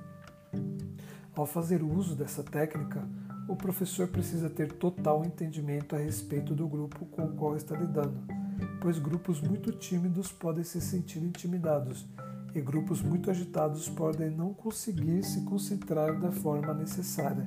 [1.34, 3.06] Ao fazer uso dessa técnica,
[3.48, 8.39] o professor precisa ter total entendimento a respeito do grupo com o qual está lidando
[8.80, 12.06] pois grupos muito tímidos podem se sentir intimidados
[12.54, 17.46] e grupos muito agitados podem não conseguir se concentrar da forma necessária.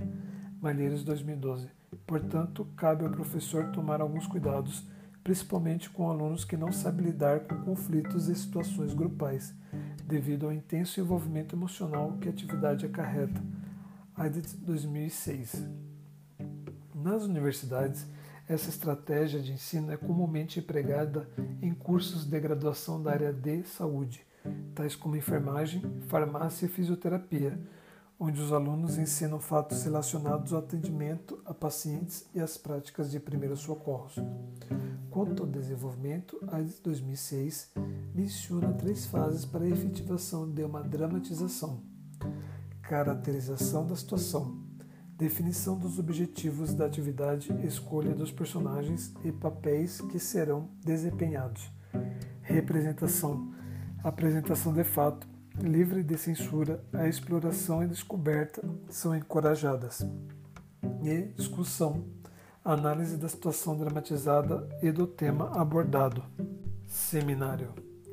[0.61, 1.69] Malheiros 2012.
[2.07, 4.87] Portanto, cabe ao professor tomar alguns cuidados,
[5.23, 9.53] principalmente com alunos que não sabem lidar com conflitos e situações grupais,
[10.05, 13.41] devido ao intenso envolvimento emocional que a atividade acarreta.
[14.15, 15.67] AIDET 2006.
[16.95, 18.07] Nas universidades,
[18.47, 21.29] essa estratégia de ensino é comumente empregada
[21.61, 24.25] em cursos de graduação da área de saúde,
[24.75, 27.57] tais como enfermagem, farmácia e fisioterapia,
[28.19, 33.61] onde os alunos ensinam fatos relacionados ao atendimento a pacientes e às práticas de primeiros
[33.61, 34.15] socorros.
[35.09, 37.71] Quanto ao desenvolvimento, a 2006
[38.13, 41.81] menciona três fases para a efetivação de uma dramatização:
[42.81, 44.57] caracterização da situação,
[45.23, 51.71] definição dos objetivos da atividade, escolha dos personagens e papéis que serão desempenhados,
[52.41, 53.53] representação,
[54.03, 55.25] apresentação de fato,
[55.57, 60.05] livre de censura, a exploração e descoberta são encorajadas,
[61.01, 62.03] e discussão,
[62.65, 66.21] análise da situação dramatizada e do tema abordado.
[66.85, 67.69] Seminário.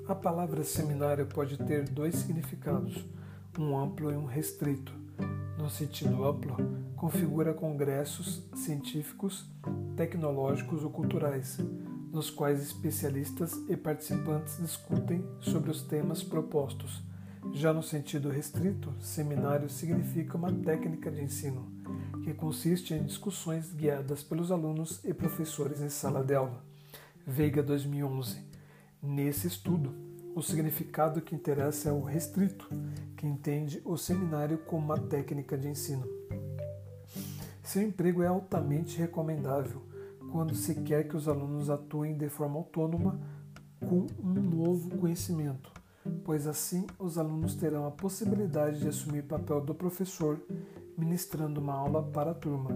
[0.07, 3.05] A palavra seminário pode ter dois significados,
[3.59, 5.00] um amplo e um restrito
[5.59, 6.57] no sentido amplo,
[6.97, 9.47] configura congressos científicos,
[9.97, 11.59] tecnológicos ou culturais.
[12.13, 17.01] nos quais especialistas e participantes discutem sobre os temas propostos.
[17.53, 21.71] Já no sentido restrito, seminário significa uma técnica de ensino,
[22.25, 26.65] que consiste em discussões guiadas pelos alunos e professores em sala de aula.
[27.27, 28.39] Veiga 2011.
[29.03, 29.95] Nesse estudo,
[30.35, 32.69] o significado que interessa é o restrito,
[33.17, 36.07] que entende o seminário como uma técnica de ensino.
[37.63, 39.83] Seu emprego é altamente recomendável
[40.31, 43.21] quando se quer que os alunos atuem de forma autônoma
[43.81, 45.73] com um novo conhecimento,
[46.25, 50.41] pois assim os alunos terão a possibilidade de assumir o papel do professor
[50.97, 52.71] ministrando uma aula para a turma.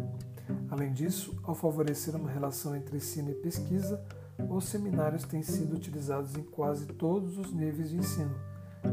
[0.70, 4.04] Além disso, ao favorecer uma relação entre ensino e pesquisa,
[4.48, 8.34] os seminários têm sido utilizados em quase todos os níveis de ensino,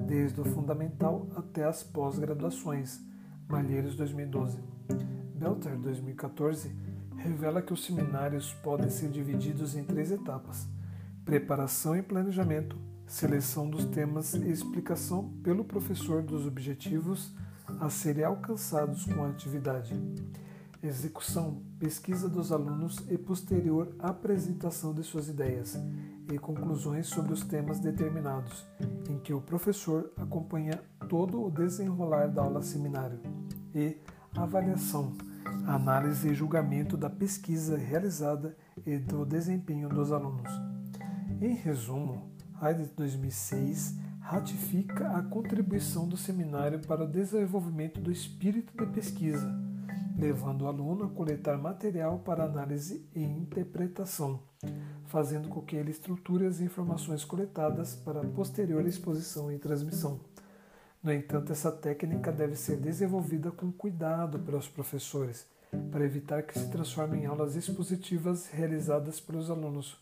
[0.07, 2.99] desde o fundamental até as pós-graduações.
[3.47, 4.59] Malheiros 2012.
[5.35, 6.71] Belter, 2014,
[7.17, 10.67] revela que os seminários podem ser divididos em três etapas:
[11.25, 12.77] preparação e planejamento,
[13.07, 17.33] seleção dos temas e explicação pelo professor dos objetivos
[17.79, 19.93] a serem alcançados com a atividade.
[20.81, 25.75] Execução, pesquisa dos alunos e posterior apresentação de suas ideias
[26.31, 28.67] e conclusões sobre os temas determinados,
[29.09, 30.79] em que o professor acompanha
[31.09, 33.19] todo o desenrolar da aula seminário.
[33.73, 33.97] E
[34.37, 35.13] avaliação,
[35.65, 38.55] análise e julgamento da pesquisa realizada
[38.85, 40.51] e do desempenho dos alunos.
[41.41, 42.29] Em resumo,
[42.61, 49.51] a de 2006 ratifica a contribuição do seminário para o desenvolvimento do espírito de pesquisa,
[50.17, 54.39] levando o aluno a coletar material para análise e interpretação,
[55.05, 60.19] fazendo com que ele estruture as informações coletadas para posterior exposição e transmissão.
[61.03, 65.47] No entanto, essa técnica deve ser desenvolvida com cuidado pelos professores,
[65.91, 69.97] para evitar que se transforme em aulas expositivas realizadas pelos alunos,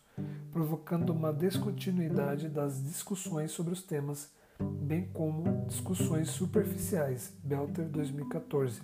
[0.52, 4.30] provocando uma descontinuidade das discussões sobre os temas,
[4.60, 7.32] bem como discussões superficiais.
[7.42, 8.82] Belter 2014.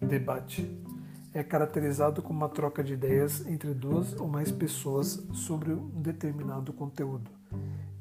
[0.00, 0.82] Debate
[1.34, 6.72] é caracterizado como uma troca de ideias entre duas ou mais pessoas sobre um determinado
[6.72, 7.30] conteúdo.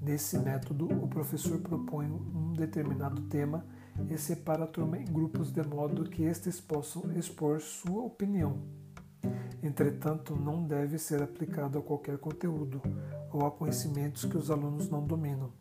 [0.02, 3.66] Nesse método, o professor propõe um determinado tema
[4.10, 8.58] e separa a turma em grupos de modo que estes possam expor sua opinião.
[9.62, 12.82] Entretanto, não deve ser aplicado a qualquer conteúdo
[13.34, 15.52] ou a conhecimentos que os alunos não dominam,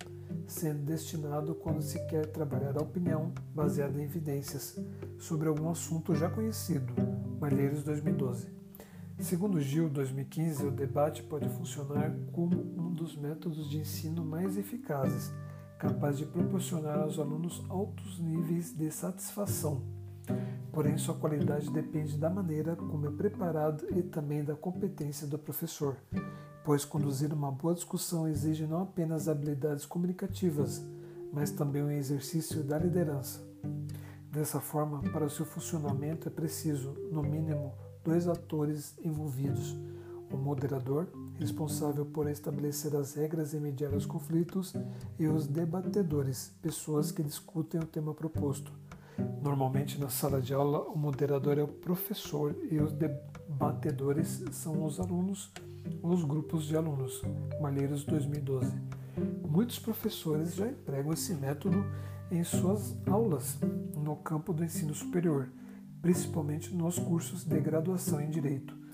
[0.47, 4.79] sendo destinado quando se quer trabalhar a opinião baseada em evidências
[5.19, 6.93] sobre algum assunto já conhecido.
[7.41, 8.49] Malheiros 2012.
[9.19, 15.33] Segundo Gil, 2015, o debate pode funcionar como um dos métodos de ensino mais eficazes
[15.79, 19.83] capaz de proporcionar aos alunos altos níveis de satisfação.
[20.73, 25.97] Porém, sua qualidade depende da maneira como é preparado e também da competência do professor,
[26.67, 30.85] pois conduzir uma boa discussão exige não apenas habilidades comunicativas,
[31.33, 33.41] mas também o um exercício da liderança.
[34.33, 39.77] Dessa forma, para seu funcionamento é preciso, no mínimo, dois atores envolvidos:
[40.29, 41.07] o moderador
[41.39, 44.75] responsável por estabelecer as regras e mediar os conflitos,
[45.21, 48.73] e os debatedores, pessoas que discutem o tema proposto.
[49.41, 54.99] Normalmente, na sala de aula, o moderador é o professor e os debatedores são os
[54.99, 55.53] alunos
[56.03, 57.23] ou os grupos de alunos.
[57.61, 58.75] Malheiros 2012.
[59.49, 61.85] Muitos professores já empregam esse método
[62.31, 63.59] em suas aulas
[63.97, 65.49] no campo do ensino superior,
[66.03, 68.87] principalmente nos cursos de graduação em Direito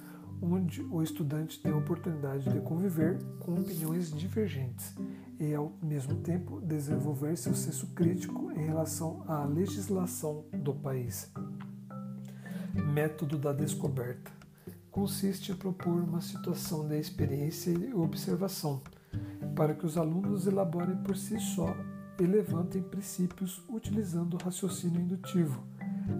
[0.42, 4.92] onde o estudante tem a oportunidade de conviver com opiniões divergentes
[5.38, 11.30] e, ao mesmo tempo, desenvolver seu senso crítico em relação à legislação do país.
[12.92, 14.41] Método da descoberta
[14.92, 18.82] consiste em propor uma situação de experiência e observação
[19.56, 21.74] para que os alunos elaborem por si só
[22.20, 25.64] e levantem princípios utilizando o raciocínio indutivo.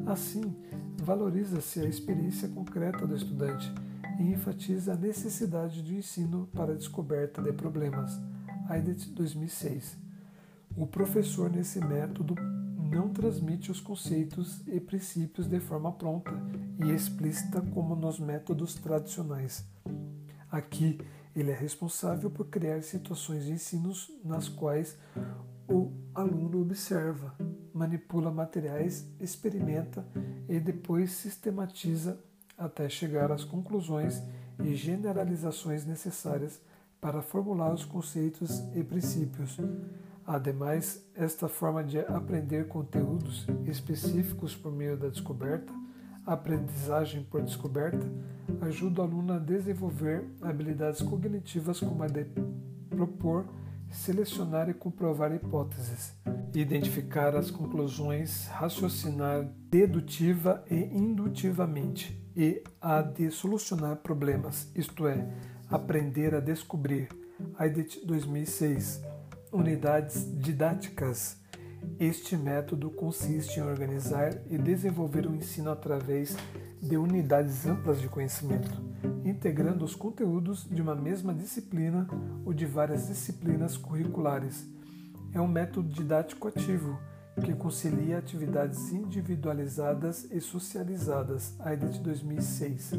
[0.06, 0.56] Assim,
[0.96, 3.72] valoriza-se a experiência concreta do estudante
[4.18, 8.18] e enfatiza a necessidade de ensino para a descoberta de problemas.
[8.68, 9.98] Aidet 2006.
[10.76, 12.34] O professor nesse método
[12.92, 16.30] não transmite os conceitos e princípios de forma pronta
[16.78, 19.64] e explícita como nos métodos tradicionais.
[20.50, 20.98] Aqui,
[21.34, 24.98] ele é responsável por criar situações de ensino nas quais
[25.66, 27.34] o aluno observa,
[27.72, 30.06] manipula materiais, experimenta
[30.46, 32.20] e depois sistematiza
[32.58, 34.22] até chegar às conclusões
[34.62, 36.60] e generalizações necessárias
[37.00, 39.56] para formular os conceitos e princípios.
[40.26, 45.72] Ademais, esta forma de aprender conteúdos específicos por meio da descoberta
[46.26, 48.06] aprendizagem por descoberta
[48.60, 52.26] ajuda o aluno a desenvolver habilidades cognitivas como a de
[52.90, 53.46] propor,
[53.90, 56.14] selecionar e comprovar hipóteses,
[56.54, 65.28] identificar as conclusões, raciocinar dedutiva e indutivamente e a de solucionar problemas, isto é,
[65.68, 67.08] aprender a descobrir.
[67.58, 69.02] AIDET 2006
[69.52, 71.36] Unidades didáticas.
[72.00, 76.34] Este método consiste em organizar e desenvolver o ensino através
[76.80, 78.70] de unidades amplas de conhecimento,
[79.26, 82.08] integrando os conteúdos de uma mesma disciplina
[82.46, 84.66] ou de várias disciplinas curriculares.
[85.34, 86.98] É um método didático ativo
[87.44, 92.92] que concilia atividades individualizadas e socializadas, AIDET 2006.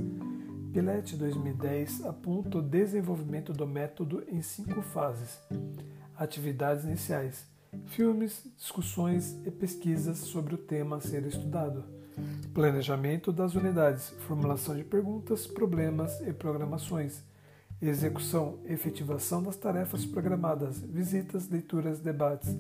[0.72, 5.40] Pilet 2010 aponta o desenvolvimento do método em cinco fases.
[6.16, 7.46] Atividades iniciais:
[7.88, 11.84] filmes, discussões e pesquisas sobre o tema a ser estudado.
[12.54, 17.24] Planejamento das unidades, formulação de perguntas, problemas e programações.
[17.82, 22.56] Execução, efetivação das tarefas programadas, visitas, leituras, debates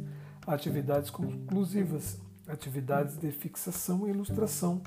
[0.46, 4.82] atividades conclusivas, atividades de fixação e ilustração,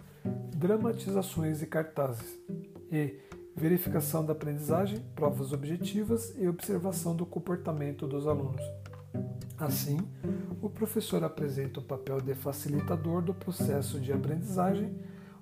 [0.55, 2.39] dramatizações e cartazes,
[2.91, 3.19] e
[3.57, 8.61] verificação da aprendizagem, provas objetivas e observação do comportamento dos alunos.
[9.59, 9.99] Assim,
[10.61, 14.95] o professor apresenta o papel de facilitador do processo de aprendizagem,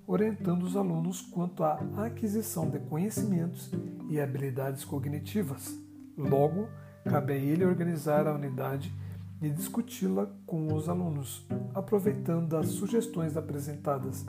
[0.07, 3.69] orientando os alunos quanto à aquisição de conhecimentos
[4.09, 5.77] e habilidades cognitivas.
[6.17, 6.69] Logo,
[7.03, 8.93] cabe a ele organizar a unidade
[9.41, 14.25] e discuti-la com os alunos, aproveitando as sugestões apresentadas.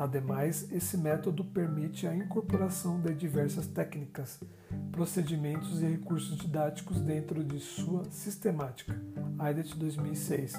[0.00, 4.40] Ademais, esse método permite a incorporação de diversas técnicas,
[4.90, 8.98] procedimentos e recursos didáticos dentro de sua sistemática.
[9.38, 10.54] AIDET 2006.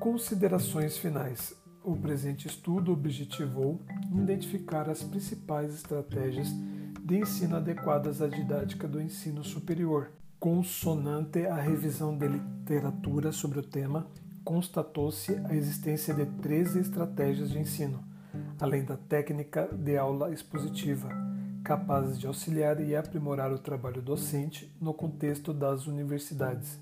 [0.00, 1.54] Considerações finais.
[1.84, 3.80] O presente estudo objetivou
[4.12, 6.48] identificar as principais estratégias
[7.04, 10.10] de ensino adequadas à didática do ensino superior,
[10.40, 14.08] consonante à revisão de literatura sobre o tema,
[14.42, 18.12] constatou-se a existência de 13 estratégias de ensino,
[18.60, 21.08] além da técnica de aula expositiva,
[21.64, 26.78] capazes de auxiliar e aprimorar o trabalho docente no contexto das universidades.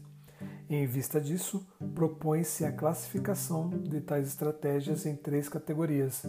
[0.68, 6.24] Em vista disso, propõe-se a classificação de tais estratégias em três categorias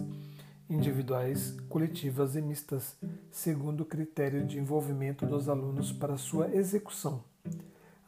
[0.68, 2.96] individuais, coletivas e mistas,
[3.30, 7.24] segundo o critério de envolvimento dos alunos para sua execução.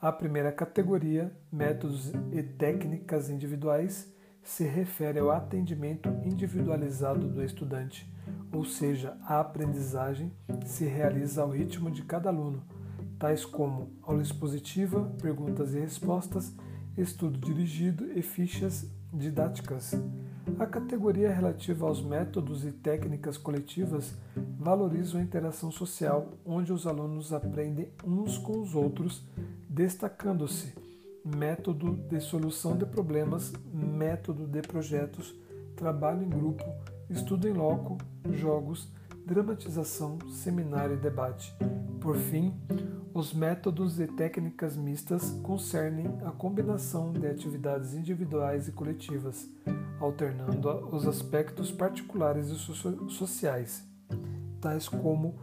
[0.01, 4.13] A primeira categoria, métodos e técnicas individuais,
[4.47, 8.09] se refere ao atendimento individualizado do estudante,
[8.53, 10.33] ou seja, a aprendizagem
[10.65, 12.63] se realiza ao ritmo de cada aluno,
[13.19, 16.55] tais como aula expositiva, perguntas e respostas,
[16.97, 19.95] estudo dirigido e fichas didáticas.
[20.61, 24.17] A categoria relativa aos métodos e técnicas coletivas
[24.59, 29.27] valoriza a interação social, onde os alunos aprendem uns com os outros,
[29.69, 30.86] destacando-se
[31.35, 35.35] método de solução de problemas, método de projetos,
[35.75, 36.65] trabalho em grupo,
[37.11, 37.99] estudo em loco,
[38.33, 38.89] jogos,
[39.27, 41.53] dramatização, seminário e debate.
[42.01, 42.55] Por fim,
[43.13, 49.49] os métodos e técnicas mistas concernem a combinação de atividades individuais e coletivas,
[49.99, 53.85] alternando os aspectos particulares e sociais,
[54.61, 55.35] tais como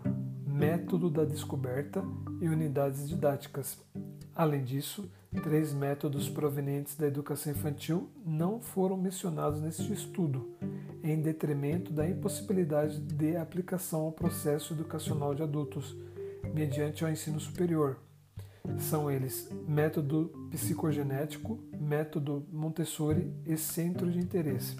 [0.48, 2.02] método da descoberta
[2.40, 3.78] e unidades didáticas.
[4.36, 5.10] Além disso,
[5.42, 10.56] três métodos provenientes da educação infantil não foram mencionados neste estudo,
[11.04, 15.96] em detrimento da impossibilidade de aplicação ao processo educacional de adultos
[16.54, 17.98] mediante o ensino superior.
[18.78, 24.78] São eles método psicogenético, método Montessori e centro de interesse.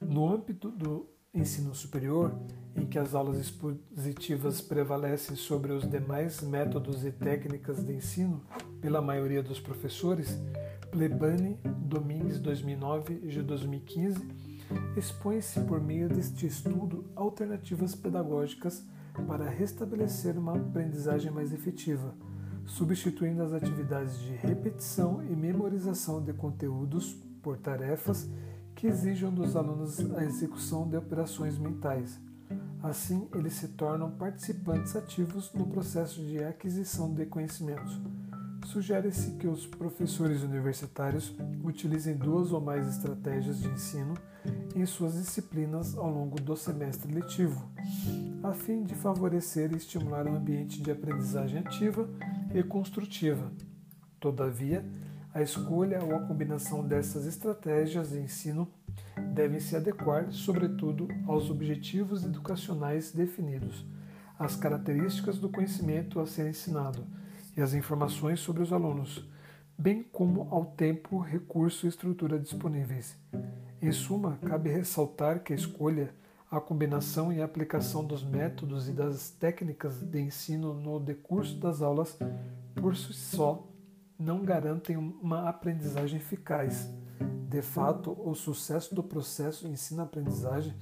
[0.00, 2.38] No âmbito do ensino superior,
[2.76, 8.42] em que as aulas expositivas prevalecem sobre os demais métodos e técnicas de ensino
[8.80, 10.38] pela maioria dos professores,
[10.90, 14.18] Plebani, Domingues 2009 e 2015,
[14.96, 18.84] expõe-se por meio deste estudo alternativas pedagógicas
[19.26, 22.14] para restabelecer uma aprendizagem mais efetiva,
[22.66, 28.28] substituindo as atividades de repetição e memorização de conteúdos por tarefas
[28.74, 32.20] que exijam dos alunos a execução de operações mentais.
[32.88, 38.00] Assim, eles se tornam participantes ativos no processo de aquisição de conhecimentos.
[38.66, 41.34] Sugere-se que os professores universitários
[41.64, 44.14] utilizem duas ou mais estratégias de ensino
[44.72, 47.68] em suas disciplinas ao longo do semestre letivo,
[48.44, 52.08] a fim de favorecer e estimular um ambiente de aprendizagem ativa
[52.54, 53.50] e construtiva.
[54.20, 54.84] Todavia,
[55.34, 58.68] a escolha ou a combinação dessas estratégias de ensino
[59.34, 63.84] devem se adequar, sobretudo, aos objetivos educacionais definidos,
[64.38, 67.06] às características do conhecimento a ser ensinado
[67.56, 69.28] e às informações sobre os alunos,
[69.78, 73.16] bem como ao tempo, recurso e estrutura disponíveis.
[73.80, 76.14] Em suma, cabe ressaltar que a escolha,
[76.50, 81.82] a combinação e a aplicação dos métodos e das técnicas de ensino no decurso das
[81.82, 82.18] aulas,
[82.74, 83.66] por si só,
[84.18, 86.88] não garantem uma aprendizagem eficaz.
[87.48, 90.74] De fato, o sucesso do processo ensino-aprendizagem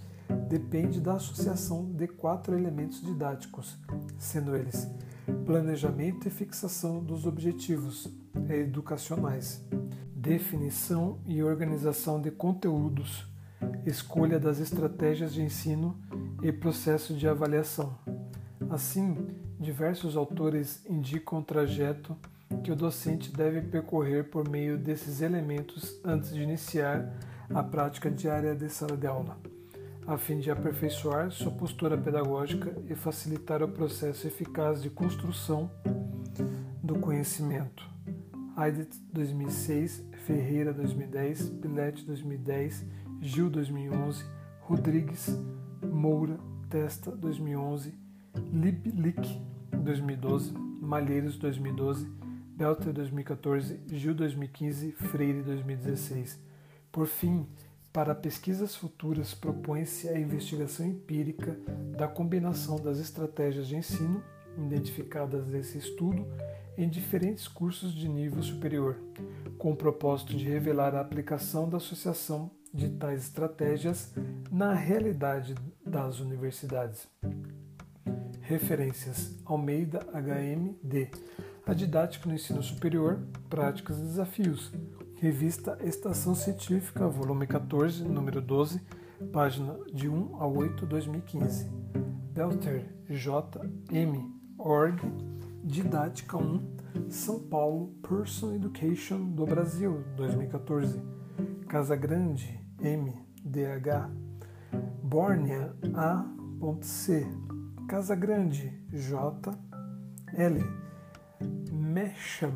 [0.48, 3.76] depende da associação de quatro elementos didáticos,
[4.18, 4.88] sendo eles
[5.44, 8.08] planejamento e fixação dos objetivos
[8.48, 9.62] educacionais,
[10.14, 13.26] definição e organização de conteúdos,
[13.86, 15.98] escolha das estratégias de ensino
[16.42, 17.96] e processo de avaliação.
[18.68, 19.16] Assim,
[19.58, 22.16] diversos autores indicam o trajeto
[22.62, 27.12] que o docente deve percorrer por meio desses elementos antes de iniciar
[27.52, 29.38] a prática diária de sala de aula,
[30.06, 35.70] a fim de aperfeiçoar sua postura pedagógica e facilitar o processo eficaz de construção
[36.82, 37.88] do conhecimento.
[38.56, 42.84] Aidet 2006, Ferreira 2010, Pilete 2010,
[43.20, 44.24] Gil 2011,
[44.60, 45.38] Rodrigues,
[45.82, 46.38] Moura,
[46.70, 47.94] Testa 2011,
[48.52, 49.40] Liblick
[49.72, 52.23] 2012, Malheiros 2012,
[52.56, 56.38] Belter 2014, Gil 2015, Freire 2016.
[56.92, 57.48] Por fim,
[57.92, 61.58] para pesquisas futuras, propõe-se a investigação empírica
[61.96, 64.22] da combinação das estratégias de ensino
[64.56, 66.24] identificadas nesse estudo
[66.78, 69.00] em diferentes cursos de nível superior,
[69.58, 74.14] com o propósito de revelar a aplicação da associação de tais estratégias
[74.48, 77.08] na realidade das universidades.
[78.40, 81.10] Referências: Almeida HMD.
[81.66, 84.70] A didática no ensino superior, práticas e desafios.
[85.16, 88.82] Revista Estação Científica, volume 14, número 12,
[89.32, 91.70] página de 1 a 8, 2015.
[92.34, 93.60] Belter, J.
[94.58, 95.00] Org,
[95.62, 96.76] Didática 1,
[97.08, 101.00] São Paulo, Person Education do Brasil, 2014.
[101.66, 103.10] Casa Grande, M.
[103.42, 104.10] DH.
[105.02, 107.26] Bórnia, A.C.
[107.88, 109.58] Casa Grande, J.
[110.34, 110.83] L.
[111.72, 112.52] Mecham,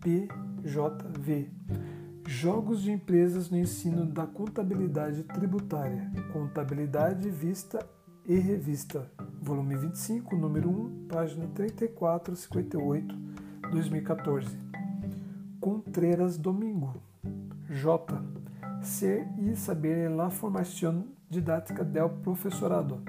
[0.00, 1.50] PJV.
[2.26, 7.84] Jogos de empresas no ensino da contabilidade tributária, contabilidade vista
[8.24, 9.10] e revista,
[9.40, 13.14] volume 25, número 1, página 34 58,
[13.70, 14.56] 2014.
[15.60, 16.94] Contreras Domingo,
[17.68, 18.22] J.
[18.82, 23.02] Ser e saber la formación didática del professorado.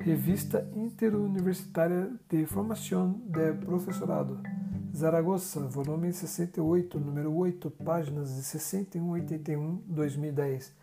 [0.00, 4.40] Revista Interuniversitária de Formação de Professorado.
[4.96, 10.74] Zaragoza, volume 68, número 8, páginas de 61 a 81, 2010.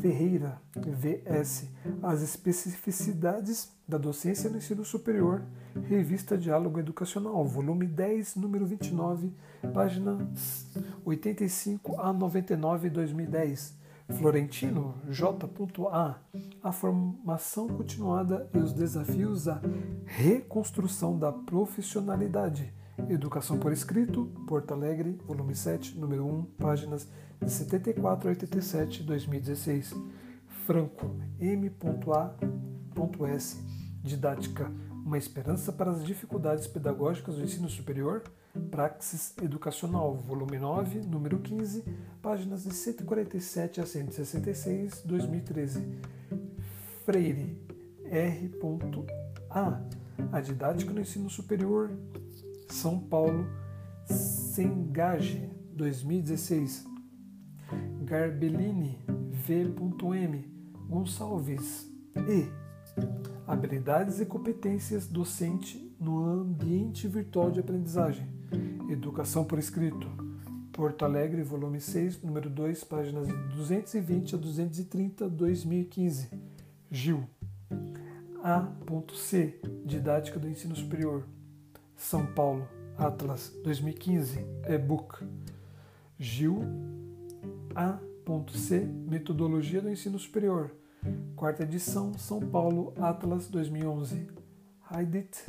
[0.00, 1.66] Ferreira, VS,
[2.02, 5.42] As especificidades da docência no ensino superior,
[5.88, 9.32] Revista Diálogo Educacional, volume 10, número 29,
[9.72, 10.66] páginas
[11.06, 13.81] 85 a 99, 2010.
[14.18, 16.20] Florentino, J.A.
[16.62, 19.60] A formação continuada e os desafios à
[20.04, 22.72] reconstrução da profissionalidade
[23.08, 27.08] Educação por Escrito, Porto Alegre, volume 7, número 1, páginas
[27.40, 29.94] de 74 a 87, 2016.
[30.66, 31.72] Franco, M.A.S.
[34.02, 34.70] Didática,
[35.04, 38.22] uma esperança para as dificuldades pedagógicas do ensino superior,
[38.70, 41.84] Praxis Educacional, volume 9, número 15,
[42.20, 45.82] páginas de 147 a 166, 2013.
[47.04, 47.58] Freire,
[48.04, 49.80] R.A.
[50.30, 51.92] A didática no ensino superior,
[52.68, 53.46] são Paulo,
[54.04, 56.86] Sengage, 2016.
[58.04, 58.98] Garbellini,
[59.30, 60.44] V.M.
[60.88, 62.50] Gonçalves, E.
[63.46, 68.41] Habilidades e competências docente no ambiente virtual de aprendizagem.
[68.88, 70.06] Educação por escrito.
[70.72, 76.28] Porto Alegre, volume 6, número 2, páginas 220 a 230, 2015.
[76.90, 77.24] Gil.
[78.42, 79.60] A.C.
[79.84, 81.24] Didática do Ensino Superior.
[81.96, 82.66] São Paulo,
[82.98, 85.24] Atlas 2015, e-book.
[86.18, 86.60] Gil
[87.74, 88.80] A.C.
[88.80, 90.70] Metodologia do Ensino Superior.
[91.36, 94.28] Quarta edição, São Paulo, Atlas 2011.
[94.90, 95.44] Haidit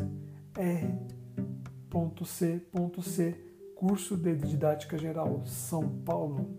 [1.93, 3.35] R.C.C.
[3.75, 6.49] Curso de Didática Geral, São Paulo,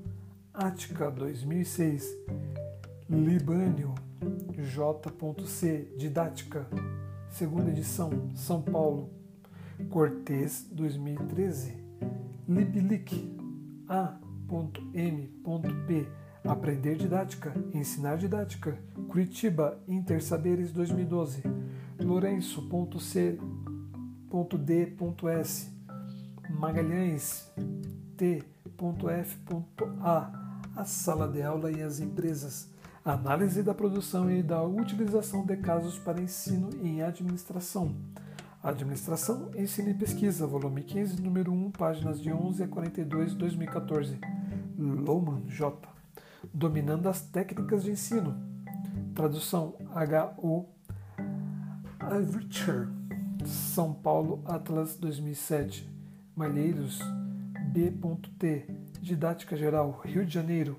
[0.52, 2.06] Ática 2006.
[3.08, 3.94] Libânio
[4.56, 5.92] J.C.
[5.96, 6.66] Didática,
[7.28, 9.10] segunda edição, São Paulo,
[9.90, 11.74] Cortez 2013,
[12.48, 13.36] Liblick
[13.88, 16.08] A.M.P.
[16.46, 18.78] Aprender Didática, Ensinar Didática,
[19.08, 21.42] Curitiba, Intersaberes 2012,
[24.34, 25.70] Lourenço.c.d.s,
[26.50, 27.48] Magalhães,
[28.16, 28.42] T.f.a,
[30.74, 32.68] a sala de aula e as empresas,
[33.04, 37.94] análise da produção e da utilização de casos para ensino em administração.
[38.60, 44.18] Administração, Ensino e Pesquisa, volume 15, número 1, páginas de 11 a 42, 2014.
[44.76, 45.78] Lohmann J.
[46.52, 48.34] Dominando as técnicas de ensino.
[49.14, 50.66] Tradução H.O.
[52.00, 53.03] Avricher.
[53.44, 55.88] São Paulo, Atlas 2007.
[56.34, 56.98] Malheiros,
[57.72, 58.66] B.T.
[59.00, 60.78] Didática Geral, Rio de Janeiro,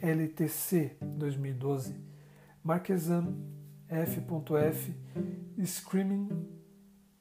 [0.00, 1.94] LTC 2012.
[2.64, 3.34] Marquesan,
[3.88, 4.94] F.F.
[5.64, 6.28] Screaming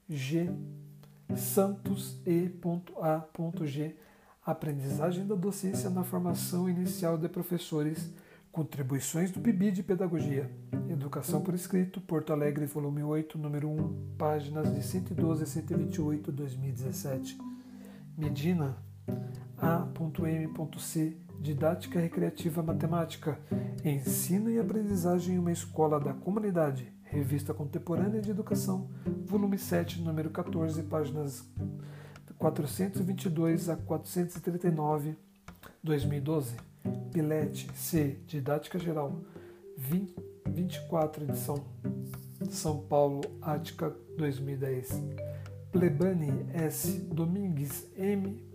[0.09, 0.49] G.
[1.35, 3.95] Santos E.A.G.
[4.45, 8.11] Aprendizagem da docência na formação inicial de professores.
[8.55, 10.49] Contribuições do PIB de Pedagogia.
[10.89, 17.37] Educação por escrito, Porto Alegre, volume 8, número 1, páginas de 112 a 128, 2017.
[18.17, 18.77] Medina,
[19.57, 21.17] A.M.C.
[21.37, 23.37] Didática Recreativa Matemática.
[23.83, 26.93] Ensino e Aprendizagem em uma Escola da Comunidade.
[27.03, 28.89] Revista Contemporânea de Educação,
[29.25, 31.45] volume 7, número 14, páginas
[32.37, 35.17] 422 a 439,
[35.83, 36.74] 2012.
[37.11, 39.21] Pilete C, Didática Geral,
[39.77, 40.15] 20,
[40.47, 41.63] 24, edição
[42.49, 45.03] São Paulo, Ática, 2010.
[45.71, 48.45] Plebani S, Domingues M.J.C.S.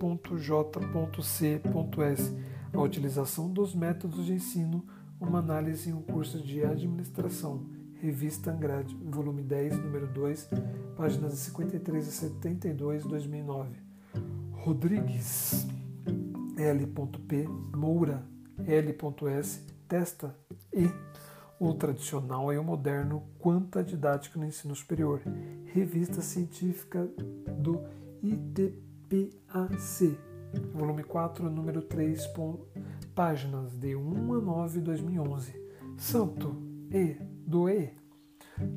[2.72, 4.86] A utilização dos métodos de ensino,
[5.20, 7.66] uma análise em um curso de administração
[8.00, 10.48] Revista Angrade, volume 10, número 2,
[10.96, 13.76] páginas 53 a 72, 2009.
[14.52, 15.66] Rodrigues,
[16.62, 17.48] L.P.
[17.74, 18.22] Moura,
[18.66, 19.60] L.S.
[19.88, 20.36] Testa
[20.72, 20.90] e
[21.58, 25.22] o tradicional e o moderno Quanta Didática no Ensino Superior,
[25.66, 27.08] revista científica
[27.58, 27.82] do
[28.22, 30.18] ITPAC,
[30.74, 32.30] volume 4, número 3,
[33.14, 35.58] páginas de 1 a 9, 2011.
[35.96, 36.56] Santo
[36.90, 37.92] E do E,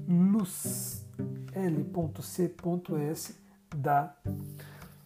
[0.07, 1.05] Luz,
[1.53, 3.35] L.C.S.
[3.75, 4.17] da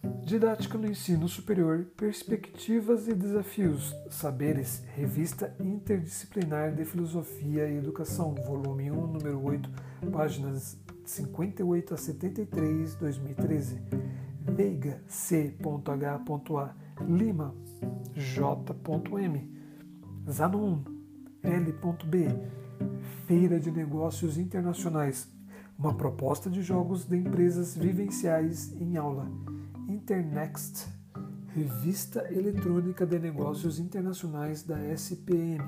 [0.02, 8.92] Didática no Ensino Superior, Perspectivas e Desafios, Saberes, Revista Interdisciplinar de Filosofia e Educação, volume
[8.92, 9.68] 1, número 8,
[10.12, 13.82] páginas 58 a 73, 2013.
[14.42, 16.74] Veiga, C.H.A.
[17.04, 17.54] Lima,
[18.14, 19.52] J.M.
[20.30, 20.84] Zanon,
[21.42, 22.28] L.B.
[23.26, 25.28] Feira de Negócios Internacionais,
[25.76, 29.57] uma proposta de jogos de empresas vivenciais em aula.
[29.88, 30.86] Internext,
[31.54, 35.64] Revista Eletrônica de Negócios Internacionais da SPM.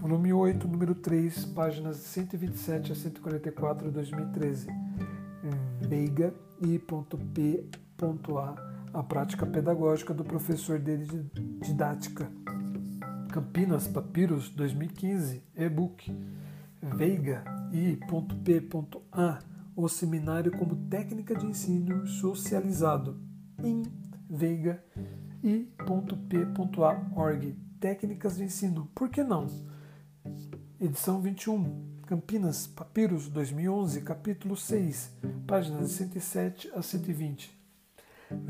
[0.00, 4.68] Volume 8, número 3, páginas 127 a 144, 2013.
[5.80, 8.54] Veiga I.P.A.
[8.94, 10.98] A prática pedagógica do professor de
[11.60, 12.30] didática.
[13.32, 16.04] Campinas Papiros 2015, e-book.
[16.80, 19.38] Veiga I.P.A.
[19.74, 23.31] O seminário como técnica de ensino socializado.
[23.64, 23.82] Em
[24.28, 24.82] Veiga
[25.42, 27.18] I.P.A.
[27.18, 27.56] org.
[27.78, 28.90] Técnicas de ensino.
[28.94, 29.46] Por que não?
[30.80, 32.00] Edição 21.
[32.06, 37.56] Campinas, Papiros, 2011, capítulo 6, páginas 107 a 120.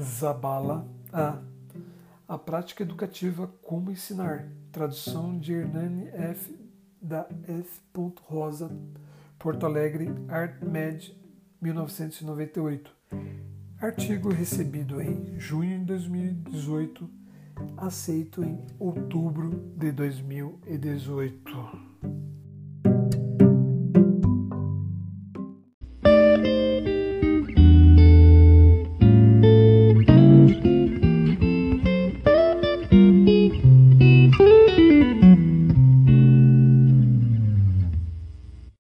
[0.01, 1.39] Zabala A.
[2.27, 4.49] A prática educativa Como ensinar.
[4.73, 6.59] Tradução de Hernani F
[7.01, 7.81] da F.
[8.23, 8.71] Rosa,
[9.39, 11.15] Porto Alegre, ArtMed,
[11.61, 13.52] 1998.
[13.83, 17.11] Artigo recebido em junho de 2018,
[17.77, 21.43] aceito em outubro de 2018.